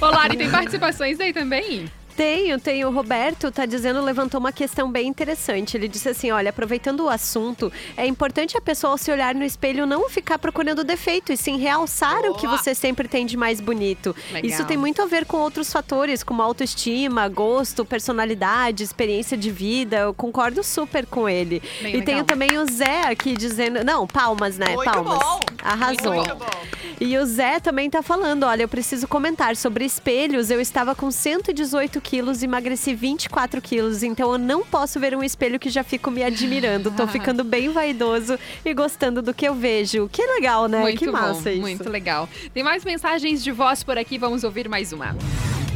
[0.01, 1.91] Ô, Lari, tem participações aí também?
[2.17, 2.89] Tenho, tenho.
[2.89, 5.77] O Roberto tá dizendo, levantou uma questão bem interessante.
[5.77, 9.45] Ele disse assim: olha, aproveitando o assunto, é importante a pessoa ao se olhar no
[9.45, 12.33] espelho não ficar procurando defeito e sim realçar Boa.
[12.33, 14.15] o que você sempre tem de mais bonito.
[14.33, 14.51] Legal.
[14.51, 19.99] Isso tem muito a ver com outros fatores, como autoestima, gosto, personalidade, experiência de vida.
[19.99, 21.61] Eu concordo super com ele.
[21.81, 22.05] Bem e legal.
[22.05, 23.85] tenho também o Zé aqui dizendo.
[23.85, 24.75] Não, palmas, né?
[24.75, 25.19] Muito palmas.
[25.19, 25.41] Bom.
[25.63, 26.15] Arrasou.
[26.15, 26.85] Muito bom.
[27.01, 30.51] E o Zé também tá falando: olha, eu preciso comentar sobre espelhos.
[30.51, 34.03] Eu estava com 118 quilos e emagreci 24 quilos.
[34.03, 36.91] Então eu não posso ver um espelho que já fico me admirando.
[36.91, 40.09] Tô ficando bem vaidoso e gostando do que eu vejo.
[40.13, 40.83] Que legal, né?
[40.83, 41.61] Muito que massa bom, isso.
[41.61, 42.29] Muito legal.
[42.53, 45.17] Tem mais mensagens de voz por aqui, vamos ouvir mais uma.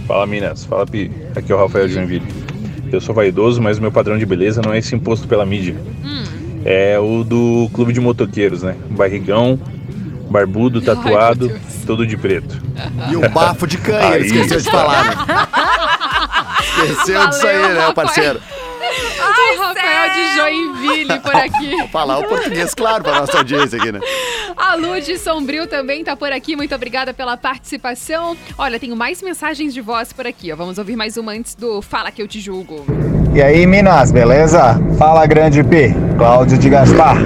[0.07, 0.65] Fala, Minas.
[0.65, 1.11] Fala, Pi.
[1.35, 2.27] Aqui é o Rafael Joinville.
[2.93, 5.77] Eu sou vaidoso, mas o meu padrão de beleza não é esse imposto pela mídia.
[6.05, 6.25] Hum.
[6.65, 8.77] É o do clube de motoqueiros, né?
[8.91, 9.59] Barrigão,
[10.31, 12.61] barbudo, tatuado, Ai, todo de preto.
[13.11, 15.99] E um bafo de canha, ele esqueceu de falar, né?
[16.85, 18.41] esqueceu Valeu, disso aí, né, parceiro?
[19.21, 21.77] Ai, o Rafael de Joinville por aqui.
[21.77, 24.01] Vou falar o português, claro, para nossa audiência aqui, né?
[24.57, 26.57] A Lud Sombrio também tá por aqui.
[26.57, 28.37] Muito obrigada pela participação.
[28.57, 30.57] Olha, tenho mais mensagens de voz por aqui, ó.
[30.57, 32.85] Vamos ouvir mais uma antes do Fala que eu te julgo.
[33.35, 34.81] E aí, Minas, beleza?
[34.99, 35.95] Fala, grande P.
[36.17, 37.17] Cláudio de Gaspar.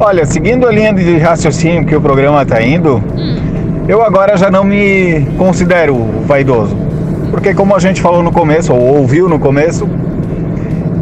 [0.00, 3.84] Olha, seguindo a linha de raciocínio que o programa está indo, hum.
[3.88, 5.96] eu agora já não me considero
[6.26, 6.91] vaidoso.
[7.32, 9.88] Porque como a gente falou no começo, ou ouviu no começo,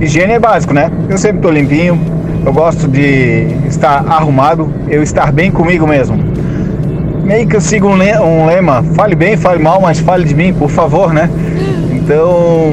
[0.00, 0.88] higiene é básico, né?
[1.08, 2.00] Eu sempre estou limpinho,
[2.46, 6.16] eu gosto de estar arrumado, eu estar bem comigo mesmo.
[7.24, 10.70] Meio que eu sigo um, lema, fale bem, fale mal, mas fale de mim, por
[10.70, 11.28] favor, né?
[11.90, 12.72] Então,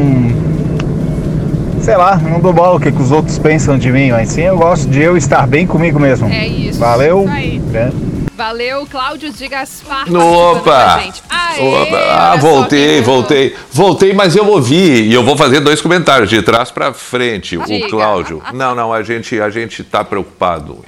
[1.81, 4.43] sei lá, não dou bola o que, que os outros pensam de mim, mas sim
[4.43, 6.29] eu gosto de eu estar bem comigo mesmo.
[6.29, 6.79] É isso.
[6.79, 7.25] Valeu.
[7.27, 7.59] Aí.
[7.73, 7.89] É.
[8.37, 10.05] Valeu, Cláudio de Gaspar.
[10.13, 11.01] Opa!
[11.27, 11.97] Aê, Opa!
[12.11, 13.55] Ah, voltei, voltei.
[13.71, 17.57] Voltei, mas eu ouvi e eu vou fazer dois comentários de trás para frente.
[17.57, 17.87] Diga.
[17.87, 18.43] O Cláudio.
[18.53, 20.85] Não, não, a gente a gente tá preocupado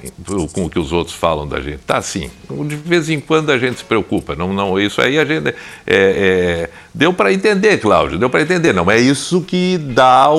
[0.52, 1.78] com o que os outros falam da gente.
[1.78, 2.30] Tá sim.
[2.48, 4.36] De vez em quando a gente se preocupa.
[4.36, 5.54] Não, não, isso aí a gente é,
[5.88, 8.16] é, deu para entender, Cláudio.
[8.16, 8.72] Deu para entender.
[8.72, 10.38] Não é isso que dá o,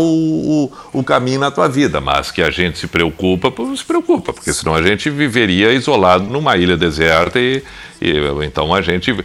[0.94, 4.54] o, o, caminho na tua vida, mas que a gente se preocupa, se preocupa, porque
[4.54, 7.64] senão a gente viveria isolado numa ilha deserta deserta e,
[8.00, 8.14] e
[8.46, 9.16] então a gente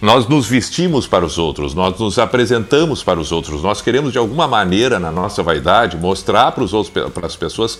[0.00, 4.18] nós nos vestimos para os outros, nós nos apresentamos para os outros, nós queremos de
[4.18, 7.78] alguma maneira na nossa vaidade mostrar para os outros para as pessoas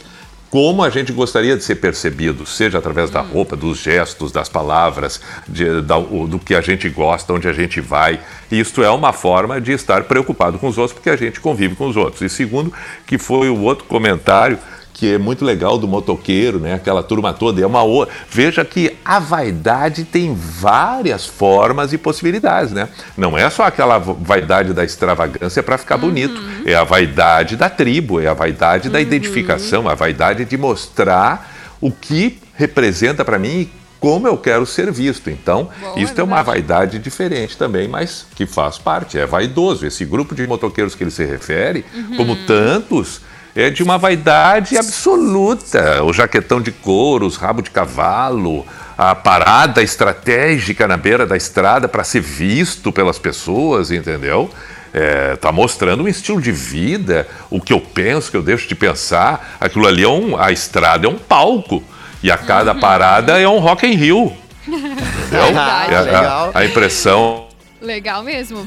[0.48, 5.20] como a gente gostaria de ser percebido, seja através da roupa, dos gestos, das palavras,
[5.46, 8.20] de, da, do que a gente gosta, onde a gente vai.
[8.50, 11.88] Isto é uma forma de estar preocupado com os outros, porque a gente convive com
[11.88, 12.22] os outros.
[12.22, 12.72] E segundo,
[13.06, 14.56] que foi o outro comentário
[14.96, 16.72] que é muito legal do motoqueiro, né?
[16.72, 17.60] Aquela turma toda.
[17.60, 18.08] É uma o...
[18.30, 22.88] Veja que a vaidade tem várias formas e possibilidades, né?
[23.14, 26.40] Não é só aquela vaidade da extravagância para ficar bonito.
[26.64, 31.90] É a vaidade da tribo, é a vaidade da identificação, a vaidade de mostrar o
[31.90, 33.70] que representa para mim e
[34.00, 35.28] como eu quero ser visto.
[35.28, 39.84] Então, Bom, isso é é, uma vaidade diferente também, mas que faz parte, é vaidoso.
[39.86, 41.84] Esse grupo de motoqueiros que ele se refere,
[42.16, 43.20] como tantos,
[43.56, 46.02] é de uma vaidade absoluta.
[46.04, 48.66] O jaquetão de couro, os rabo de cavalo,
[48.98, 54.50] a parada estratégica na beira da estrada para ser visto pelas pessoas, entendeu?
[54.92, 58.68] É, tá mostrando um estilo de vida, o que eu penso, o que eu deixo
[58.68, 59.56] de pensar.
[59.60, 61.82] Aquilo ali é um, a estrada é um palco
[62.22, 64.32] e a cada parada é um Rock in Rio.
[64.66, 65.44] Entendeu?
[65.46, 65.92] Verdade.
[66.08, 67.46] É a- a impressão
[67.80, 68.66] Legal mesmo.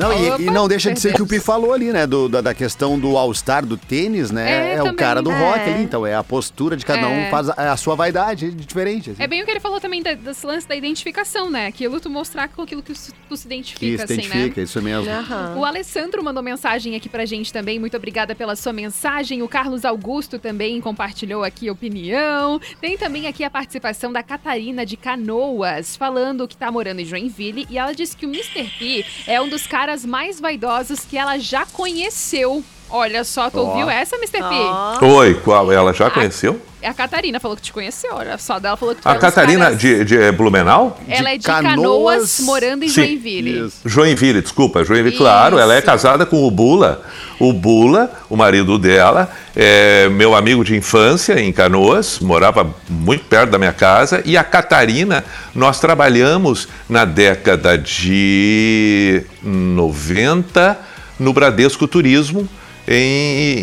[0.00, 1.26] Não, e- e, não deixa de ser que o.
[1.26, 2.06] Pi falou ali, né?
[2.06, 4.72] do- da, da questão do All-Star do tênis, né?
[4.72, 5.38] É, É, o cara do É.
[5.38, 7.06] rock ali, então é a postura de cada É.
[7.06, 9.10] um, faz a, a sua vaidade é diferente.
[9.10, 9.22] assim.
[9.22, 11.66] É bem o que ele falou também da- desse lance da identificação, né?
[11.66, 14.22] Aquilo tu mostrar com aquilo que tu, se que identifica, se assim, né?
[14.28, 15.10] identifica, isso mesmo.
[15.10, 15.54] Aham.
[15.56, 17.78] O Alessandro mandou mensagem aqui pra gente também.
[17.78, 19.42] Muito obrigada pela sua mensagem.
[19.42, 22.60] O Carlos Augusto também compartilhou aqui a opinião.
[22.80, 27.66] Tem também aqui a participação da Catarina de Canoas, falando que tá morando em Joinville.
[27.70, 28.64] E ela disse que o Mr.
[28.78, 32.64] P é um dos caras mais vaidosos que ela já conheceu.
[32.90, 34.38] Olha só, tu ouviu essa, Mr.
[34.38, 34.44] P?
[34.54, 34.98] Ó.
[35.18, 35.70] Oi, qual?
[35.70, 36.60] Ela já conheceu?
[36.82, 38.58] A Catarina falou que te conheceu, olha só.
[38.58, 40.98] Dela falou que tu A é Catarina caras- de, de Blumenau?
[41.06, 43.02] Ela é de Canoas- Canoas, morando em Sim.
[43.04, 43.66] Joinville.
[43.66, 43.76] Isso.
[43.84, 45.86] Joinville, desculpa, Joinville, claro, ela é Isso.
[45.86, 47.02] casada com o Bula.
[47.38, 53.50] O Bula, o marido dela, é meu amigo de infância em Canoas, morava muito perto
[53.50, 54.22] da minha casa.
[54.24, 55.22] E a Catarina,
[55.54, 60.78] nós trabalhamos na década de 90
[61.18, 62.48] no Bradesco Turismo.
[62.88, 63.58] Em,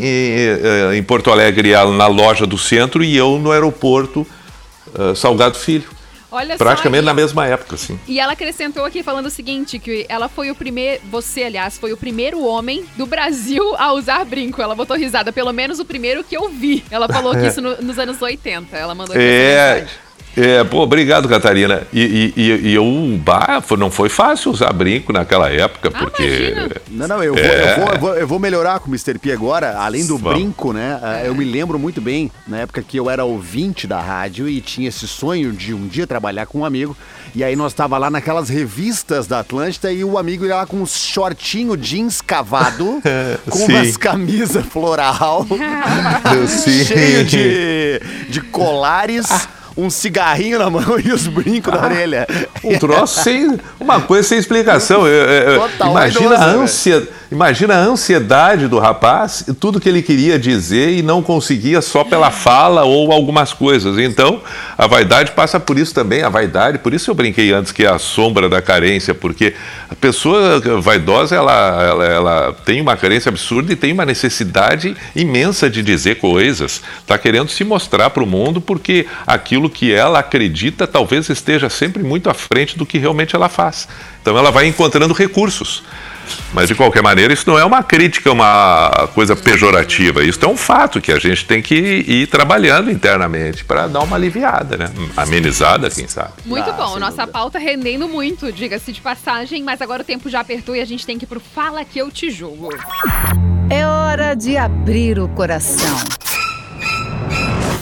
[0.93, 4.25] em- em Porto Alegre, na loja do centro e eu no aeroporto
[4.97, 5.89] eh, Salgado Filho.
[6.29, 7.97] Olha Praticamente na mesma época, assim.
[8.05, 11.93] E ela acrescentou aqui falando o seguinte, que ela foi o primeiro, você, aliás, foi
[11.93, 14.61] o primeiro homem do Brasil a usar brinco.
[14.61, 16.83] Ela botou risada, pelo menos o primeiro que eu vi.
[16.91, 18.75] Ela falou que isso no- nos anos 80.
[18.75, 19.87] Ela mandou É.
[20.37, 21.81] é, pô, obrigado, Catarina.
[21.91, 22.85] E, e, e- e eu,
[23.23, 26.23] bah, foi- não foi fácil usar brinco naquela época, Ah, porque.
[26.23, 26.75] imagina.
[26.91, 27.71] Não, não, eu vou, É.
[27.73, 29.17] eu, vou, eu, vou, eu vou melhorar com o Mr.
[29.19, 30.37] P agora, além do Vamos.
[30.39, 30.99] brinco, né?
[31.01, 34.61] ah, Eu me lembro muito bem, na época que eu era ouvinte da rádio e
[34.61, 36.95] tinha esse sonho de um dia trabalhar com um amigo.
[37.35, 40.77] E aí nós tava lá naquelas revistas da Atlântida e o amigo ia lá com
[40.77, 43.01] um shortinho jeans cavado,
[43.49, 43.73] com Sim.
[43.73, 45.45] umas camisas floral,
[46.47, 46.83] Sim.
[46.85, 49.47] cheio de, de colares.
[49.77, 52.27] Um cigarrinho na mão e os brincos na orelha.
[52.63, 53.57] Um troço sem.
[53.79, 55.07] Uma coisa sem explicação.
[55.07, 57.07] Eu- eu- Total imagina, vaidoso, a velho.
[57.31, 62.31] Imagina a ansiedade do rapaz, tudo que ele queria dizer e não conseguia só pela
[62.31, 63.97] fala ou algumas coisas.
[63.97, 64.41] Então,
[64.77, 66.23] a vaidade passa por isso também.
[66.23, 69.53] A vaidade, por isso eu brinquei antes que é a sombra da carência, porque
[69.89, 75.69] a pessoa vaidosa ela, ela, ela tem uma carência absurda e tem uma necessidade imensa
[75.69, 76.81] de dizer coisas.
[76.99, 82.03] Está querendo se mostrar para o mundo porque aquilo que ela acredita talvez esteja sempre
[82.03, 83.87] muito à frente do que realmente ela faz.
[84.21, 85.83] Então ela vai encontrando recursos.
[86.53, 90.23] Mas de qualquer maneira, isso não é uma crítica, uma coisa pejorativa.
[90.23, 94.15] Isso é um fato que a gente tem que ir trabalhando internamente para dar uma
[94.15, 94.89] aliviada, né?
[95.15, 96.31] Amenizada, quem sabe.
[96.45, 97.27] Muito Ah, bom, nossa dúvida.
[97.27, 101.05] pauta rendendo muito, diga-se de passagem, mas agora o tempo já apertou e a gente
[101.05, 102.69] tem que ir pro Fala Que Eu Te Julgo.
[103.69, 105.97] É hora de abrir o coração.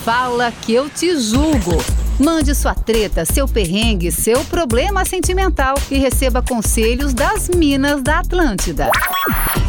[0.04, 1.84] Fala que eu te julgo.
[2.18, 8.90] Mande sua treta, seu perrengue, seu problema sentimental e receba conselhos das Minas da Atlântida.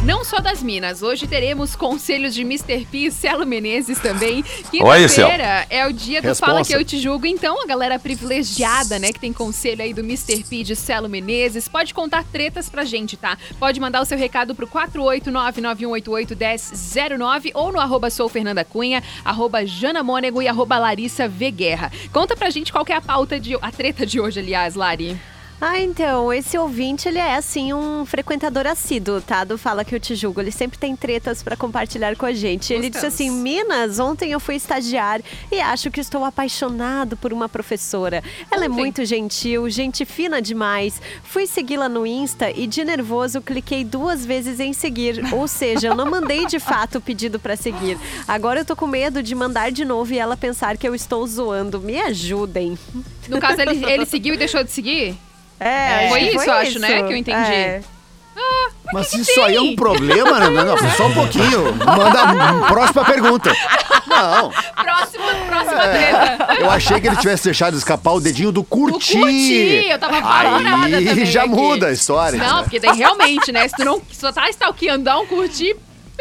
[0.04, 2.86] Não só das Minas, hoje teremos conselhos de Mr.
[2.86, 4.44] P e Celo Menezes também.
[4.70, 6.52] Quinta-feira é o dia do Responsa.
[6.52, 10.02] Fala Que Eu Te Julgo, então a galera privilegiada, né, que tem conselho aí do
[10.02, 10.44] Mr.
[10.44, 13.36] P e de Celo Menezes, pode contar tretas pra gente, tá?
[13.58, 20.04] Pode mandar o seu recado pro 489-9188-1009 ou no arroba sou Fernanda Cunha, arroba Jana
[20.04, 21.50] Mônego e arroba Larissa V.
[21.50, 21.90] Guerra.
[22.12, 23.54] Conta pra gente qual é a pauta de...
[23.60, 25.18] a treta de hoje, aliás, Lari.
[25.58, 29.42] Ah, então, esse ouvinte, ele é, assim, um frequentador assíduo, tá?
[29.42, 30.40] Do Fala Que Eu Te Julgo.
[30.40, 32.74] Ele sempre tem tretas pra compartilhar com a gente.
[32.74, 37.48] Ele disse assim, Minas, ontem eu fui estagiar e acho que estou apaixonado por uma
[37.48, 38.22] professora.
[38.50, 38.76] Ela é Ontem?
[38.76, 41.00] muito gentil, gente fina demais.
[41.24, 45.22] Fui segui-la no Insta e, de nervoso, cliquei duas vezes em seguir.
[45.32, 47.98] Ou seja, eu não mandei de fato o pedido pra seguir.
[48.28, 51.26] Agora eu tô com medo de mandar de novo e ela pensar que eu estou
[51.26, 51.80] zoando.
[51.80, 52.78] Me ajudem.
[53.26, 55.16] No caso, ele, ele seguiu e deixou de seguir?
[55.58, 57.52] É, Foi acho que isso, eu acho, né, que eu entendi.
[57.52, 57.80] É.
[58.92, 60.48] Mas isso aí é um problema, né?
[60.50, 61.74] Não, não, só um pouquinho.
[61.74, 63.52] Manda próxima pergunta.
[64.06, 64.50] Não.
[64.50, 66.36] Próxima, próxima É.
[66.36, 66.54] treta.
[66.60, 69.18] Eu achei que ele tivesse deixado escapar o dedinho do curtir.
[69.18, 71.48] curtir, eu tava apavorada Aí já aqui.
[71.50, 72.38] muda a história.
[72.38, 73.66] Não, porque daí realmente, né?
[73.66, 75.74] Se tu não só tá stalkeando, dá um curtir.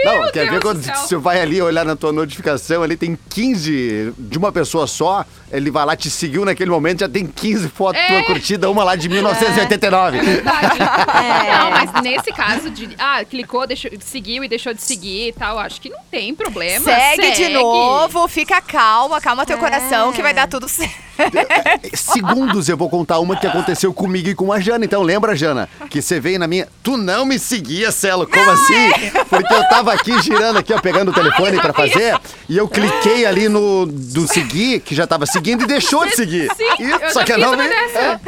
[0.04, 0.96] Não, meu quer Deus ver do quando céu.
[0.96, 5.72] você vai ali olhar na tua notificação, ali tem 15 de uma pessoa só, ele
[5.72, 8.08] vai lá, te seguiu naquele momento, já tem 15 fotos É.
[8.08, 10.20] tua curtida, uma lá de 1989.
[10.22, 12.90] Não, mas nesse caso de.
[12.98, 16.84] Ah, clicou, deixou, seguiu e deixou de seguir e tal, acho que não tem problema.
[16.86, 21.06] Segue, de novo, fica calma, calma teu coração que vai dar tudo certo.
[21.96, 24.84] Segundos eu vou contar uma que aconteceu comigo e com a Jana.
[24.84, 26.68] Então lembra, Jana, que você veio na minha.
[26.84, 28.28] Tu não me seguia, Celo.
[28.28, 28.92] Como assim?
[29.30, 32.18] Porque eu tava aqui girando aqui, ó, pegando o telefone pra fazer,
[32.50, 36.50] e eu cliquei ali no do seguir, que já tava seguindo e deixou de seguir.
[36.56, 37.70] Sim, E- eu só já que fiz não uma me.
[37.70, 38.22] dessa.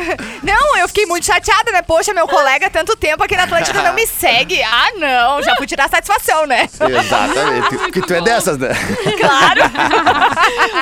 [0.43, 1.81] Não, eu fiquei muito chateada, né?
[1.81, 4.61] Poxa, meu colega, tanto tempo aqui na Atlântida não me segue.
[4.63, 6.67] Ah, não, já fui tirar satisfação, né?
[6.79, 7.77] Exatamente.
[7.77, 8.69] Porque tu é dessas, né?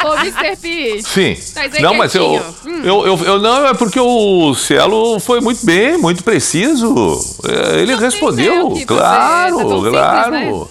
[0.06, 0.56] Ô, Mr.
[0.58, 1.02] P.
[1.04, 1.38] Sim.
[1.56, 2.26] Mas aí Não, mas eu.
[2.66, 2.82] Hum.
[2.84, 6.94] eu, eu, eu- Não, é porque o Cielo foi muito bem, muito preciso.
[7.48, 10.65] É, Ele respondeu, você- claro, tá tão simples, claro.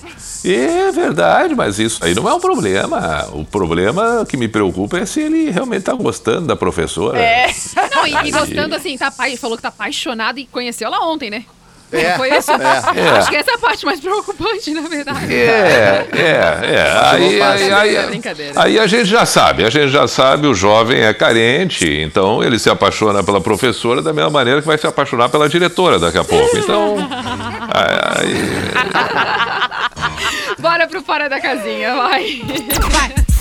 [0.44, 3.26] É verdade, mas isso aí não é um problema.
[3.32, 7.18] O problema que me preocupa é se ele realmente tá gostando da professora.
[7.18, 7.46] É.
[7.94, 11.44] Não, e, e gostando assim, tá, falou que tá apaixonado e conheceu ela ontem, né?
[11.92, 12.50] É, Foi isso?
[12.50, 13.08] é, é.
[13.10, 15.32] Acho que essa é a parte mais preocupante, na verdade.
[15.32, 16.92] É, é, é.
[17.04, 21.14] Aí, aí, aí, aí a gente já sabe, a gente já sabe, o jovem é
[21.14, 25.48] carente, então ele se apaixona pela professora da mesma maneira que vai se apaixonar pela
[25.48, 26.56] diretora daqui a pouco.
[26.56, 26.96] Então,
[27.70, 28.34] aí,
[30.64, 32.40] Bora pro fora da casinha, vai.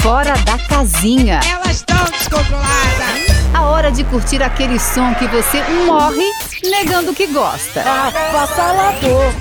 [0.01, 1.39] Fora da casinha.
[1.49, 3.47] Elas estão descontroladas.
[3.53, 6.29] A hora de curtir aquele som que você morre
[6.69, 7.79] negando que gosta.
[7.79, 9.33] Avassalador.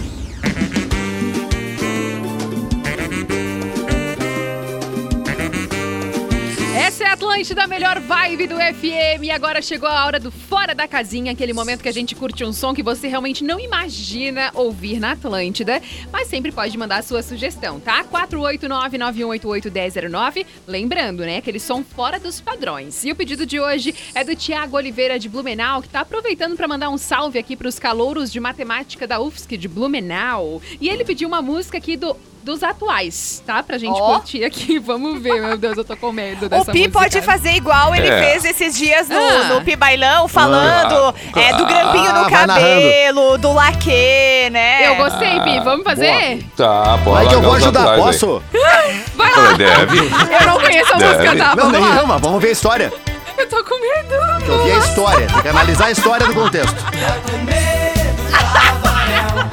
[7.23, 9.23] Atlântida, melhor vibe do FM.
[9.23, 12.45] E agora chegou a hora do Fora da Casinha, aquele momento que a gente curte
[12.45, 15.81] um som que você realmente não imagina ouvir na Atlântida.
[16.11, 18.05] Mas sempre pode mandar a sua sugestão, tá?
[18.07, 20.45] 489-9188-1009.
[20.67, 21.37] Lembrando, né?
[21.37, 23.05] Aquele som fora dos padrões.
[23.05, 26.67] E o pedido de hoje é do Tiago Oliveira de Blumenau, que tá aproveitando para
[26.67, 30.61] mandar um salve aqui pros calouros de matemática da UFSC de Blumenau.
[30.81, 32.17] E ele pediu uma música aqui do.
[32.43, 33.63] Dos atuais, tá?
[33.63, 34.15] Pra gente Ó.
[34.15, 34.77] curtir aqui.
[34.83, 36.99] Vamos ver, meu Deus, eu tô com medo O dessa Pi música.
[36.99, 38.19] pode fazer igual ele É.
[38.33, 39.45] fez esses dias no, Ah.
[39.55, 44.89] no Pi Bailão, falando Ah, é, do grampinho ah, no cabelo, do laque, né?
[44.89, 45.61] Eu gostei, Pi.
[45.61, 46.43] Vamos fazer?
[46.57, 48.43] tá, pode Vai que eu vou ajudar, posso?
[49.15, 49.53] Vai lá.
[49.53, 49.99] deve.
[49.99, 51.17] Eu não conheço a Deve.
[51.31, 51.57] música, tá?
[51.57, 52.93] Não, Vamos vamos ver a história.
[53.39, 54.15] Eu tô com medo.
[54.39, 56.77] Tem que ouvir a história, tem que analisar a história do contexto.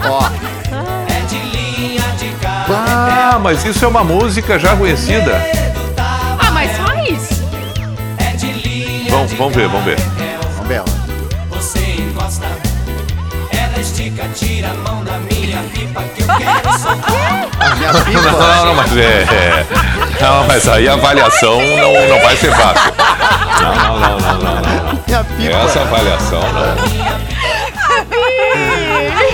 [0.09, 0.59] Ó,
[2.72, 5.41] Ah, mas isso é uma música já conhecida.
[5.97, 7.39] Ah, mas faz.
[9.09, 9.97] Vamos, vamos ver, vamos ver.
[10.55, 10.84] vamos ver.
[11.49, 12.45] Você encosta,
[13.51, 17.47] ela estica, tira a mão da minha pipa que eu quero soltar.
[17.89, 19.01] Não, não, não, mas é.
[19.01, 19.65] é.
[20.22, 22.93] Não, mas aí a avaliação não, não vai ser fácil.
[23.61, 25.65] Não, não, não, não, não.
[25.65, 27.38] Essa avaliação não.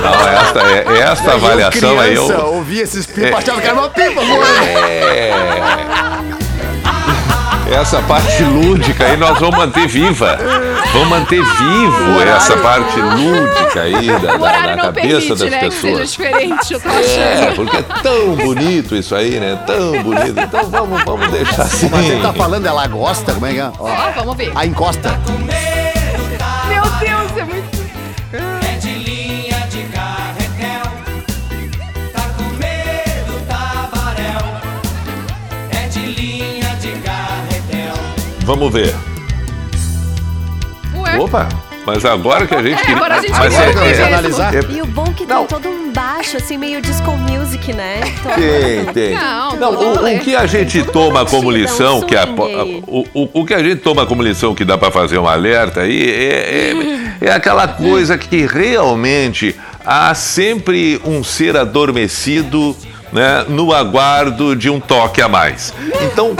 [0.05, 2.25] Não, esta, é, esta avaliação aí eu.
[2.25, 3.33] criança, ouvi esses pipas, É.
[3.35, 4.21] achava que era uma pipa.
[4.89, 5.31] É.
[7.71, 10.37] Essa parte lúdica aí nós vamos manter viva.
[10.93, 15.71] Vamos manter vivo essa parte lúdica aí da, da- da cabeça permite, das né, que
[15.71, 16.11] seja pessoas.
[16.11, 17.55] diferente, eu tô É, achando.
[17.55, 19.57] porque é tão bonito isso aí, né?
[19.65, 20.39] Tão bonito.
[20.39, 21.89] Então vamos, vamos deixar assim.
[21.91, 23.33] Mas ele tá falando, ela gosta?
[23.33, 23.65] Como é que é?
[23.79, 24.51] Ó, Ó, vamos ver.
[24.53, 25.19] a encosta.
[38.45, 38.93] Vamos ver.
[40.95, 41.17] Ué?
[41.19, 41.49] Opa,
[41.85, 42.95] mas agora que a gente É, queria.
[42.95, 44.53] agora a gente mas é, é, analisar.
[44.55, 48.01] é- E o bom que tem todo um baixo, assim, meio disco music, né?
[48.35, 49.15] Tem, tem.
[49.15, 52.83] Não, Não, o, o que a gente toma como lição, que a, swing.
[52.87, 55.81] o, o, o que a gente toma como lição que dá para fazer um alerta
[55.81, 56.71] aí é,
[57.21, 62.75] é, é aquela coisa que realmente há sempre um ser adormecido
[63.15, 65.73] né, no aguardo de um toque a mais.
[66.01, 66.35] Então,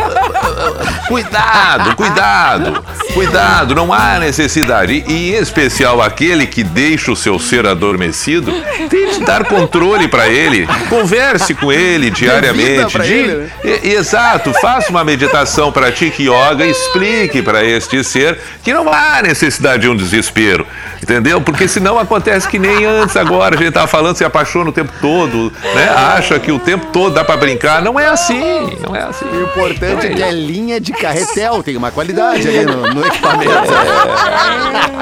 [1.08, 2.84] cuidado, cuidado,
[3.16, 5.04] cuidado, não há necessidade.
[5.08, 8.52] E em especial aquele que deixa o seu ser adormecido,
[8.90, 10.68] tente dar controle para ele.
[10.90, 13.00] Converse com ele diariamente.
[13.00, 13.50] Di- ele, né?
[13.84, 19.84] E- Exato, faça uma meditação, pratique yoga, explique para este ser que não há necessidade
[19.84, 20.68] de um desespero,
[21.02, 21.40] entendeu?
[21.40, 24.92] Porque senão acontece que nem antes agora, a gente tava falando, se apaixona o tempo
[25.00, 25.88] todo, né?
[26.18, 29.26] Acha que o tempo todo dá para brincar, não é assim, não é assim.
[29.26, 33.52] O importante é que é linha de carretel, tem uma qualidade ali no, no equipamento.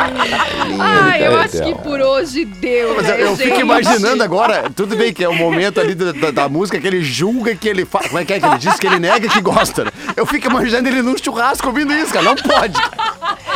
[0.79, 1.73] Ai, eu acho Então.
[1.73, 2.95] que por hoje deu.
[2.95, 6.11] Mas né, eu, eu fico imaginando agora, tudo bem que é o momento ali da,
[6.11, 8.07] da- da música que ele julga que ele faz.
[8.07, 9.85] Como é que é que ele diz que ele nega que gosta?
[9.85, 9.91] né?
[10.15, 12.25] Eu fico imaginando ele num churrasco ouvindo isso, cara.
[12.25, 12.73] Não pode.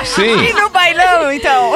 [0.05, 0.37] Sim.
[0.43, 1.71] E no bailão, então?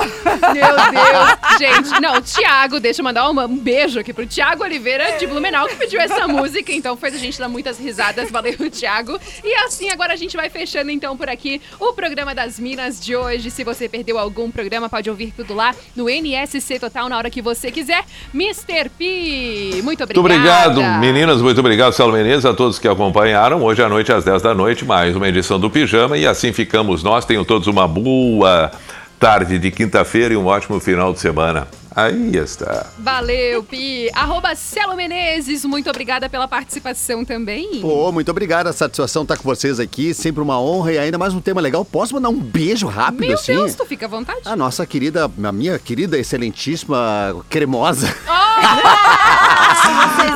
[0.54, 1.58] Meu Deus.
[1.60, 5.28] Gente, não, o Thiago, deixa eu mandar uma- um beijo aqui pro Thiago Oliveira de
[5.28, 8.30] Blumenau que pediu essa música, então fez a gente dar muitas risadas.
[8.32, 9.20] Valeu, Thiago.
[9.44, 13.16] E assim, agora a gente vai fechando então por aqui o programa das Minas de
[13.16, 13.50] hoje.
[13.52, 17.42] Se você perdeu algum programa, pode ouvir tudo lá no NSC Total na hora que
[17.42, 18.06] você quiser.
[18.34, 18.90] Mr.
[18.98, 20.22] P, muito obrigada.
[20.22, 23.62] Muito obrigado, meninas, muito obrigado, Celo Menezes, a todos que acompanharam.
[23.64, 26.18] Hoje à noite, às 10 da noite, mais uma edição do Pijama.
[26.18, 27.26] E assim ficamos nós.
[27.26, 28.72] Tenham todos uma boa
[29.20, 31.68] tarde de quinta-feira e um ótimo final de semana.
[31.94, 32.88] Aí está.
[32.98, 34.10] Valeu, Pi.
[34.14, 37.82] Arroba Celo Menezes, muito obrigada pela participação também.
[37.82, 38.68] Pô, muito obrigado.
[38.68, 40.14] A satisfação estar com vocês aqui.
[40.14, 41.84] Sempre uma honra e ainda mais um tema legal.
[41.84, 43.54] Posso mandar um beijo rápido Meu assim?
[43.54, 44.40] Deus, tu fica à vontade.
[44.46, 48.08] A nossa querida, a minha querida, excelentíssima cremosa.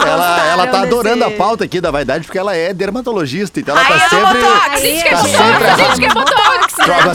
[0.05, 3.85] ela, ela tá adorando a pauta aqui da vaidade porque ela é dermatologista, então ela
[3.87, 4.41] Ai, tá sempre.
[4.41, 4.65] botox.
[4.69, 6.64] A gente quer Tá botox, a gente quer botox.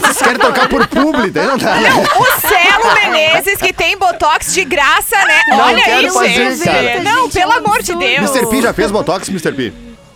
[0.00, 1.88] Vocês querem trocar por público, aí não dá, né?
[1.94, 5.42] O Celo Menezes, que tem botox de graça, né?
[5.48, 6.64] Não Olha quero isso, fazer, gente.
[6.64, 7.00] cara.
[7.02, 8.30] Não, pelo amor de Deus.
[8.36, 8.46] Mr.
[8.48, 9.52] P já fez botox, Mr.
[9.52, 9.72] P?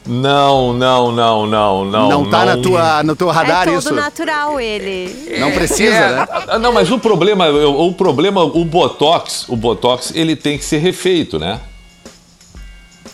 [0.06, 2.08] Não, não, não, não, não.
[2.10, 3.94] Não, tá na tua, no teu radar é todo isso?
[3.94, 5.36] natural ele.
[5.38, 6.26] Não precisa, É, né?
[6.48, 10.64] ah, Não, mas o problema, o o problema, o Botox, o Botox, ele tem que
[10.64, 11.58] ser refeito, né?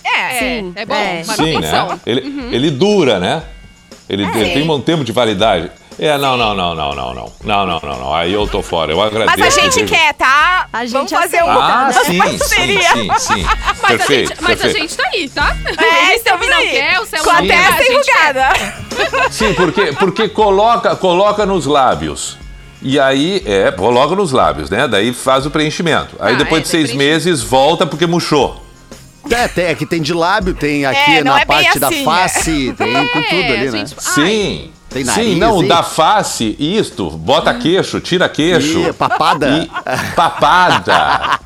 [0.05, 0.95] É, Sim, é bom.
[0.95, 1.23] é.
[1.23, 1.89] Sim, manutenção.
[1.91, 2.01] né?
[2.07, 3.43] Ele, ele dura, né?
[4.09, 5.71] Ele, ele tem um tempo de validade.
[6.03, 7.33] É, não, não, não, não, não, não.
[7.45, 8.15] Não, não, não, não.
[8.15, 8.91] Aí eu tô fora.
[8.91, 9.39] Eu agradeço.
[9.39, 10.67] Mas a gente quer, tá?
[10.73, 11.51] A gente Vamos fazer um.
[11.51, 12.91] Ah, sim, sim, parceria.
[12.93, 13.43] sim, sim.
[13.83, 14.79] Mas, perfeito, a gente, mas a perfeito.
[14.79, 15.57] gente tá aí, tá?
[15.79, 16.69] É, estamos não aí.
[16.71, 18.49] quer, o Celo Com a testa a enrugada.
[19.31, 22.39] Sim, porque, porque coloca, coloca nos lábios.
[22.83, 24.89] E aí, é, coloca nos lábios, né?
[24.89, 26.17] Daí faz o preenchimento.
[26.19, 28.63] Aí Ah, depois é, de seis meses, volta porque murchou.
[29.31, 32.75] É, tem, aqui tem de lábio, tem aqui É, na é parte da assim, face,
[32.77, 33.79] tem com É, tudo ali, a né?
[33.79, 34.73] gente- Sim.
[34.91, 35.69] Tem Sim, nariz, não, hein?
[35.69, 38.81] da face, isto, bota queixo, tira queixo.
[38.81, 39.49] Ih, papada.
[39.49, 39.71] E
[40.17, 41.39] papada.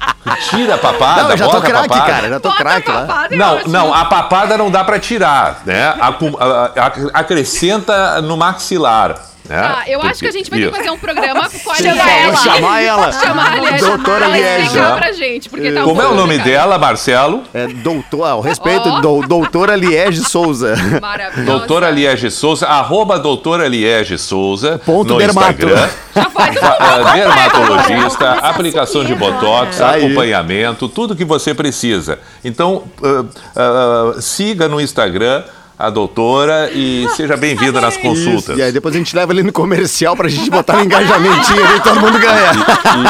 [0.49, 2.11] Tira a papada, Não, eu já tô bota a craque, papada.
[2.13, 3.27] cara, já tô craque lá.
[3.31, 5.95] é Não, não, a papada não dá pra tirar, né?
[6.01, 9.17] Acu- a- a- acrescenta no maxilar.
[9.49, 9.57] Né?
[9.59, 11.83] Ah, eu acho que a gente vai ter que fazer um programa com a Sim,
[11.83, 11.99] Liege.
[12.25, 13.13] vamos chamar ela.
[13.13, 17.43] Chamar a Doutora explicar pra gente, porque tá um Como é o nome dela, Marcelo?
[17.53, 19.01] É doutor, ao respeito, Ó.
[19.01, 20.75] dou- doutora Liege Souza.
[21.01, 21.45] Maravilhosa.
[21.59, 25.51] Doutora Liege Souza, arroba doutora Liege Souza Ponto no dermato.
[25.51, 25.89] Instagram.
[26.17, 30.05] Ah, dermatologista, aplicação de botox, Aí.
[30.05, 32.19] acompanhamento, tudo que você precisa.
[32.45, 33.25] Então, ah,
[33.57, 35.43] ah, siga no Instagram
[35.79, 38.51] a doutora e seja bem-vinda nas consultas.
[38.51, 41.65] Isso, E aí depois a gente leva ele no comercial pra gente botar um engajamentinho
[41.65, 42.53] ali e todo mundo ganha.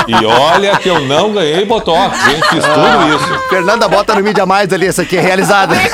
[0.08, 2.40] E, e olha que eu não ganhei botox, hein?
[2.50, 3.48] Fiz tudo isso.
[3.48, 5.74] Fernanda, bota no Mídia Mais ali, essa aqui é realizada.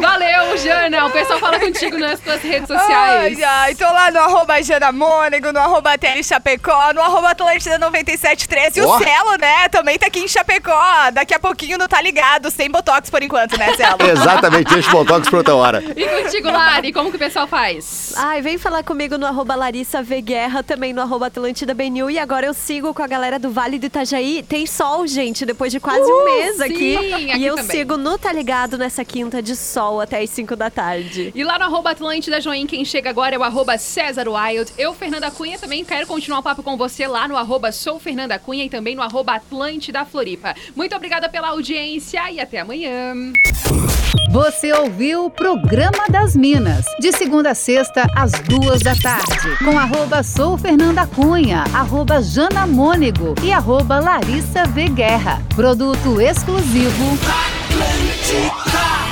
[0.00, 1.06] Valeu, Jana.
[1.06, 3.38] O pessoal fala contigo nas tuas redes sociais.
[3.38, 7.78] Ai, ai, tô lá no arroba Jana Mônego, no arroba Tele Chapecó, no arroba Atlântida
[7.78, 8.80] 9713.
[8.80, 11.10] E o Celo, né, também tá aqui em Chapecó.
[11.12, 13.96] Daqui a pouquinho não tá ligado, sem botox por enquanto, né, Celo?
[14.26, 15.84] Exatamente, deixa o Botox pra outra hora.
[15.96, 18.12] E contigo, Lari, como que o pessoal faz?
[18.16, 22.10] Ai, vem falar comigo no arroba Larissa V Guerra, também no arroba Atlântida Benil.
[22.10, 24.42] E agora eu sigo com a galera do Vale do Itajaí.
[24.42, 26.98] Tem sol, gente, depois de quase um mês aqui.
[26.98, 27.76] sim, aqui e eu também.
[27.76, 31.30] sigo no Tá Ligado nessa quinta de sol até as 5 da tarde.
[31.34, 34.72] E lá no arroba Atlântida Join, quem chega agora é o arroba César Wild.
[34.76, 38.38] Eu, Fernanda Cunha, também quero continuar o papo com você lá no arroba Sou Fernanda
[38.38, 40.54] Cunha e também no arroba Atlântida Floripa.
[40.74, 43.14] Muito obrigada pela audiência e até amanhã.
[44.30, 49.78] Você ouviu o Programa das Minas, de segunda a sexta, às duas da tarde, com
[49.78, 55.42] arroba Sou Fernanda Cunha, arroba Jana Mônego e arroba Larissa V Guerra.
[55.54, 57.18] Produto exclusivo.
[57.24, 59.05] Atlântica.